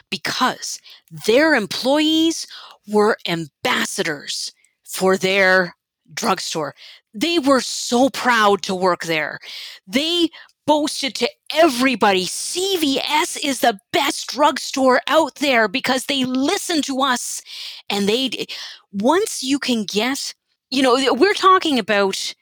[0.10, 0.80] because
[1.26, 2.48] their employees
[2.88, 5.76] were ambassadors for their
[6.14, 6.76] drugstore.
[7.14, 9.40] They were so proud to work there.
[9.88, 10.30] They
[10.70, 17.42] boasted to everybody CVS is the best drugstore out there because they listen to us.
[17.90, 18.46] And they,
[18.92, 20.36] once you can get,
[20.70, 22.36] you know, we're talking about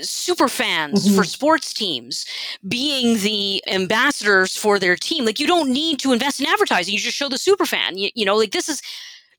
[0.00, 1.16] super fans mm-hmm.
[1.16, 2.24] for sports teams
[2.68, 6.98] being the ambassadors for their team like you don't need to invest in advertising you
[6.98, 8.80] just show the super fan you, you know like this is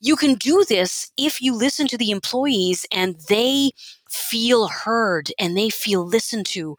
[0.04, 3.72] you can do this if you listen to the employees and they
[4.10, 6.78] feel heard and they feel listened to.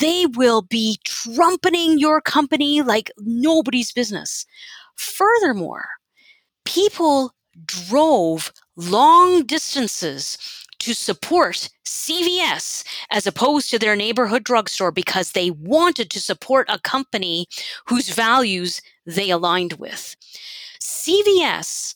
[0.00, 4.46] They will be trumpeting your company like nobody's business.
[4.96, 5.86] Furthermore,
[6.64, 7.34] people
[7.66, 10.38] drove long distances
[10.78, 16.78] to support CVS as opposed to their neighborhood drugstore because they wanted to support a
[16.78, 17.46] company
[17.86, 20.16] whose values they aligned with.
[20.80, 21.93] CVS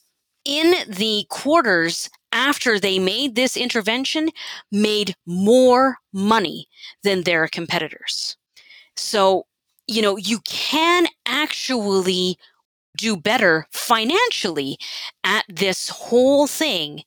[0.48, 4.30] in the quarters after they made this intervention
[4.72, 6.66] made more money
[7.04, 8.36] than their competitors.
[8.96, 9.46] So,
[9.86, 12.38] you know, you can actually
[12.96, 14.78] do better financially
[15.22, 17.02] at this whole thing,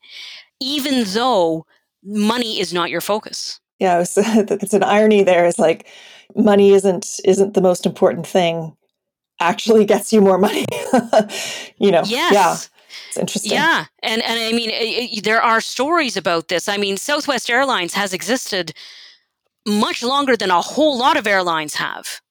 [0.60, 1.66] even though
[2.04, 3.60] money is not your focus.
[3.80, 5.48] Yeah, it's, it's an irony there.
[5.48, 5.88] It's like
[6.36, 8.78] money isn't isn't the most important thing.
[9.40, 10.66] Actually, gets you more money.
[11.78, 12.04] you know.
[12.06, 12.70] Yes.
[12.92, 13.08] Yeah.
[13.08, 13.52] It's interesting.
[13.52, 16.68] Yeah, and and I mean, it, it, there are stories about this.
[16.68, 18.74] I mean, Southwest Airlines has existed
[19.66, 22.22] much longer than a whole lot of airlines have.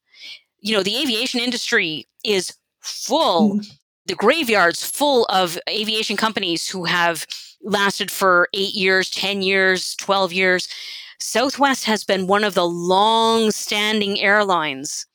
[0.59, 3.55] You know, the aviation industry is full.
[3.55, 3.71] Mm.
[4.05, 7.25] The graveyard's full of aviation companies who have
[7.63, 10.67] lasted for eight years, 10 years, 12 years.
[11.19, 15.05] Southwest has been one of the long standing airlines.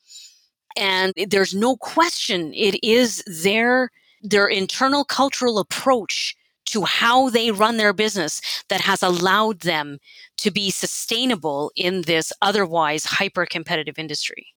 [0.77, 3.91] And there's no question it is their
[4.23, 6.37] their internal cultural approach
[6.67, 9.99] to how they run their business that has allowed them
[10.39, 14.49] to be sustainable in this otherwise hyper competitive industry.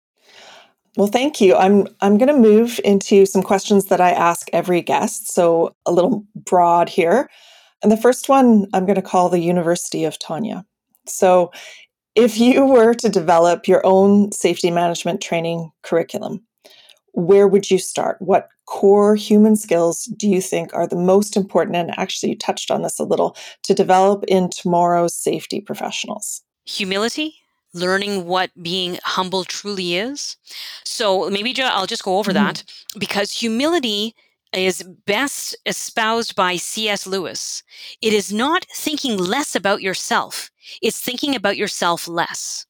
[0.98, 1.56] Well, thank you.
[1.56, 5.92] I'm I'm going to move into some questions that I ask every guest, so a
[5.92, 7.30] little broad here.
[7.82, 10.66] And the first one I'm going to call the University of Tanya.
[11.08, 11.52] So,
[12.16, 16.46] if you were to develop your own safety management training curriculum,
[17.14, 18.18] where would you start?
[18.20, 21.76] What core human skills do you think are the most important?
[21.76, 26.42] And actually, you touched on this a little to develop in tomorrow's safety professionals.
[26.66, 27.36] Humility,
[27.74, 30.38] learning what being humble truly is.
[30.84, 32.46] So maybe I'll just go over mm-hmm.
[32.46, 32.64] that
[32.98, 34.16] because humility
[34.54, 37.06] is best espoused by C.S.
[37.06, 37.64] Lewis.
[38.02, 40.50] It is not thinking less about yourself,
[40.82, 42.66] it's thinking about yourself less.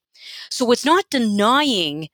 [0.50, 2.10] So it's not denying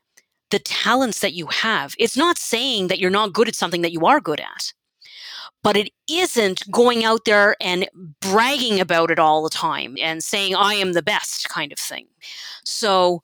[0.56, 1.96] the talents that you have.
[2.00, 4.72] It's not saying that you're not good at something that you are good at,
[5.62, 7.90] but it isn't going out there and
[8.22, 12.08] bragging about it all the time and saying, I am the best kind of thing.
[12.64, 13.22] So,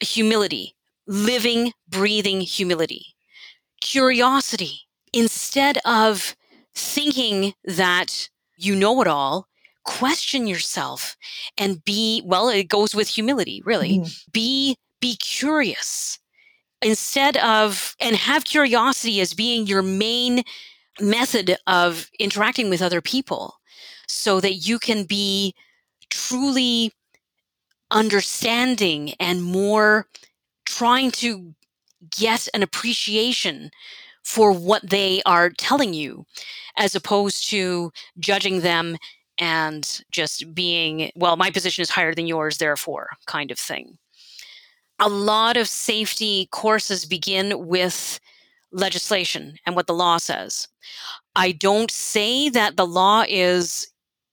[0.00, 0.74] humility,
[1.06, 3.04] living, breathing humility,
[3.82, 4.80] curiosity,
[5.12, 6.34] instead of
[6.74, 9.46] thinking that you know it all,
[9.84, 11.18] question yourself
[11.58, 14.24] and be well it goes with humility really mm.
[14.30, 16.20] be be curious
[16.82, 20.42] instead of and have curiosity as being your main
[21.00, 23.54] method of interacting with other people
[24.08, 25.54] so that you can be
[26.10, 26.92] truly
[27.90, 30.06] understanding and more
[30.66, 31.54] trying to
[32.10, 33.70] get an appreciation
[34.24, 36.24] for what they are telling you,
[36.76, 38.96] as opposed to judging them
[39.38, 43.98] and just being, well, my position is higher than yours, therefore, kind of thing.
[45.04, 48.20] A lot of safety courses begin with
[48.70, 50.68] legislation and what the law says.
[51.34, 53.88] I don't say that the law is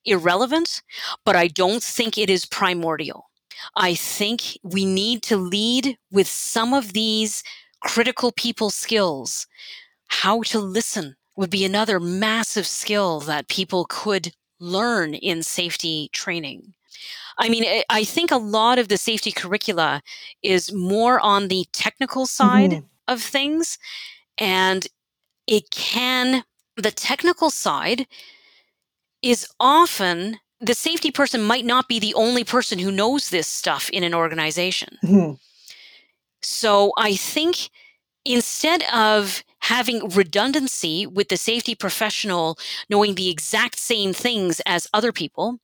[0.05, 0.83] irrelevant,
[1.25, 3.31] but I don't think it is primordial.
[3.75, 7.43] I think we need to lead with some of these
[7.81, 9.47] critical people skills.
[10.09, 16.75] How to listen would be another massive skill that people could learn in safety training.
[17.37, 20.01] I mean, I think a lot of the safety curricula
[20.43, 22.85] is more on the technical side mm-hmm.
[23.07, 23.77] of things.
[24.37, 24.87] And
[25.47, 26.43] it can,
[26.75, 28.07] the technical side
[29.21, 33.89] is often the safety person might not be the only person who knows this stuff
[33.89, 34.97] in an organization.
[35.03, 35.33] Mm-hmm.
[36.41, 37.69] So I think
[38.25, 42.57] instead of having redundancy with the safety professional
[42.89, 45.59] knowing the exact same things as other people,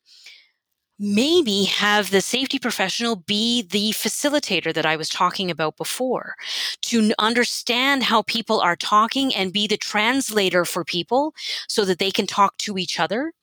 [0.97, 6.35] maybe have the safety professional be the facilitator that I was talking about before
[6.83, 11.33] to understand how people are talking and be the translator for people
[11.67, 13.33] so that they can talk to each other.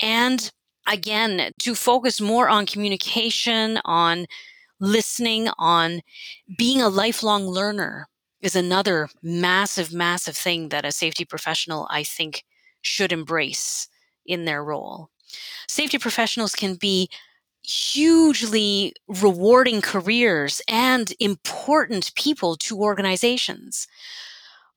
[0.00, 0.50] And
[0.86, 4.26] again, to focus more on communication, on
[4.80, 6.02] listening, on
[6.56, 8.08] being a lifelong learner
[8.40, 12.44] is another massive, massive thing that a safety professional, I think,
[12.80, 13.88] should embrace
[14.24, 15.10] in their role
[15.68, 17.08] safety professionals can be
[17.62, 23.86] hugely rewarding careers and important people to organizations,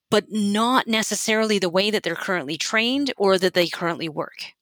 [0.10, 4.54] but not necessarily the way that they're currently trained or that they currently work.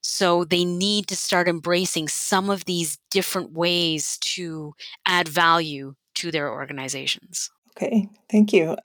[0.00, 4.74] So they need to start embracing some of these different ways to
[5.06, 7.50] add value to their organizations.
[7.76, 8.76] Okay, thank you.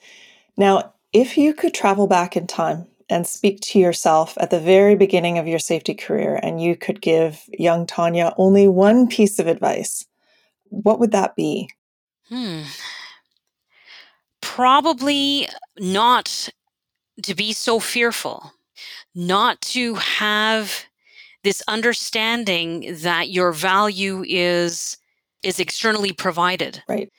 [0.57, 4.95] Now, if you could travel back in time and speak to yourself at the very
[4.95, 9.47] beginning of your safety career and you could give young Tanya only one piece of
[9.47, 10.05] advice,
[10.65, 11.69] what would that be?
[12.27, 12.61] Hmm.
[14.41, 15.47] Probably
[15.79, 16.49] not
[17.23, 18.53] to be so fearful,
[19.15, 20.85] not to have
[21.43, 24.97] this understanding that your value is
[25.41, 26.83] is externally provided.
[26.87, 27.09] Right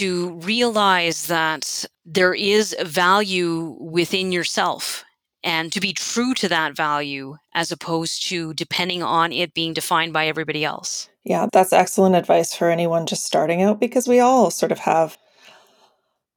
[0.00, 5.04] to realize that there is value within yourself
[5.44, 10.12] and to be true to that value as opposed to depending on it being defined
[10.12, 11.08] by everybody else.
[11.24, 15.16] Yeah, that's excellent advice for anyone just starting out because we all sort of have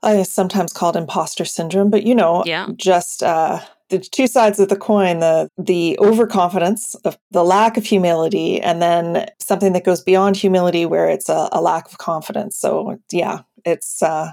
[0.04, 2.68] I sometimes called imposter syndrome, but you know, yeah.
[2.76, 3.60] just uh
[3.90, 8.82] the two sides of the coin the the overconfidence of the lack of humility and
[8.82, 13.42] then something that goes beyond humility where it's a, a lack of confidence so yeah
[13.66, 14.32] it's uh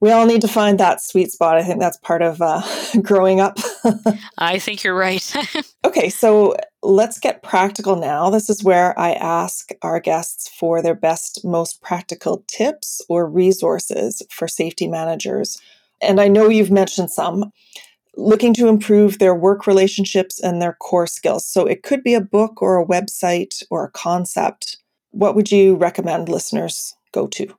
[0.00, 2.62] we all need to find that sweet spot i think that's part of uh,
[3.02, 3.58] growing up
[4.38, 5.34] i think you're right
[5.84, 10.94] okay so let's get practical now this is where i ask our guests for their
[10.94, 15.60] best most practical tips or resources for safety managers
[16.02, 17.52] and i know you've mentioned some
[18.16, 21.46] looking to improve their work relationships and their core skills.
[21.46, 24.78] So it could be a book or a website or a concept.
[25.10, 27.54] What would you recommend listeners go to?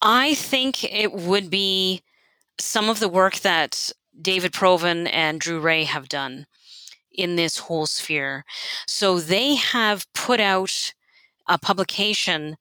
[0.00, 2.02] I think it would be
[2.58, 3.90] some of the work that
[4.20, 6.46] David Provan and Drew Rae have done
[7.12, 8.44] in this whole sphere.
[8.86, 10.92] So they have put out
[11.48, 12.56] a publication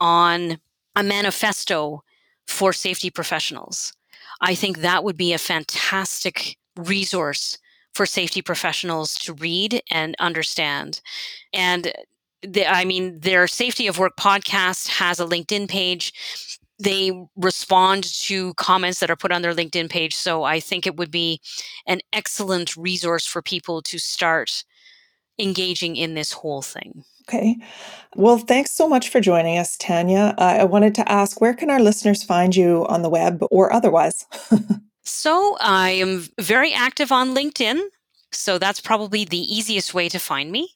[0.00, 0.58] on
[0.96, 2.02] a manifesto
[2.46, 3.92] for safety professionals.
[4.40, 7.58] I think that would be a fantastic resource
[7.92, 11.00] for safety professionals to read and understand.
[11.52, 11.92] And
[12.42, 16.58] the, I mean, their Safety of Work podcast has a LinkedIn page.
[16.80, 20.16] They respond to comments that are put on their LinkedIn page.
[20.16, 21.40] So I think it would be
[21.86, 24.64] an excellent resource for people to start
[25.38, 27.04] engaging in this whole thing.
[27.28, 27.56] Okay.
[28.16, 30.34] Well, thanks so much for joining us, Tanya.
[30.36, 33.72] Uh, I wanted to ask where can our listeners find you on the web or
[33.72, 34.26] otherwise?
[35.02, 37.80] So I am very active on LinkedIn.
[38.32, 40.70] So that's probably the easiest way to find me.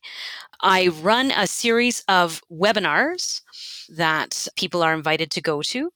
[0.66, 3.42] I run a series of webinars
[3.90, 5.90] that people are invited to go to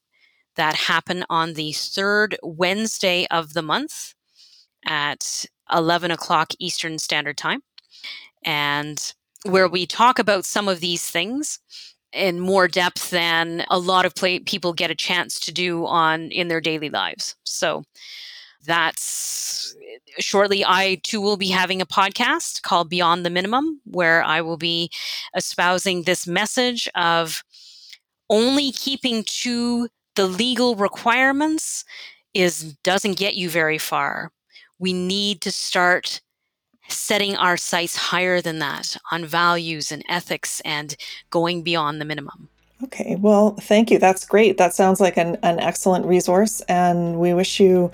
[0.56, 4.12] that happen on the third Wednesday of the month
[4.84, 7.62] at 11 o'clock Eastern Standard Time.
[8.44, 9.14] And
[9.44, 11.60] where we talk about some of these things
[12.12, 16.30] in more depth than a lot of play- people get a chance to do on
[16.30, 17.36] in their daily lives.
[17.44, 17.84] So
[18.68, 24.22] that's eh, shortly I too will be having a podcast called Beyond the Minimum where
[24.24, 24.90] I will be
[25.36, 27.44] espousing this message of
[28.30, 31.84] only keeping to the legal requirements
[32.34, 34.32] is doesn't get you very far.
[34.78, 36.20] We need to start
[36.88, 40.96] setting our sights higher than that on values and ethics and
[41.30, 42.50] going beyond the minimum.
[42.84, 43.98] Okay, well, thank you.
[43.98, 44.56] That's great.
[44.56, 46.60] That sounds like an, an excellent resource.
[46.68, 47.90] And we wish you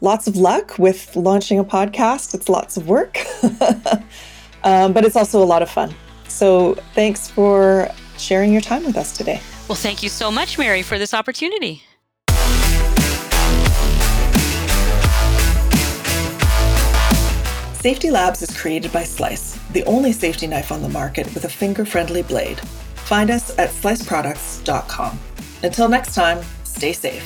[0.00, 2.34] lots of luck with launching a podcast.
[2.34, 3.18] It's lots of work,
[4.62, 5.92] um, but it's also a lot of fun.
[6.28, 9.40] So thanks for sharing your time with us today.
[9.68, 11.82] Well, thank you so much, Mary, for this opportunity.
[17.80, 21.48] Safety Labs is created by Slice, the only safety knife on the market with a
[21.48, 22.60] finger friendly blade.
[23.08, 25.18] Find us at sliceproducts.com.
[25.62, 27.24] Until next time, stay safe.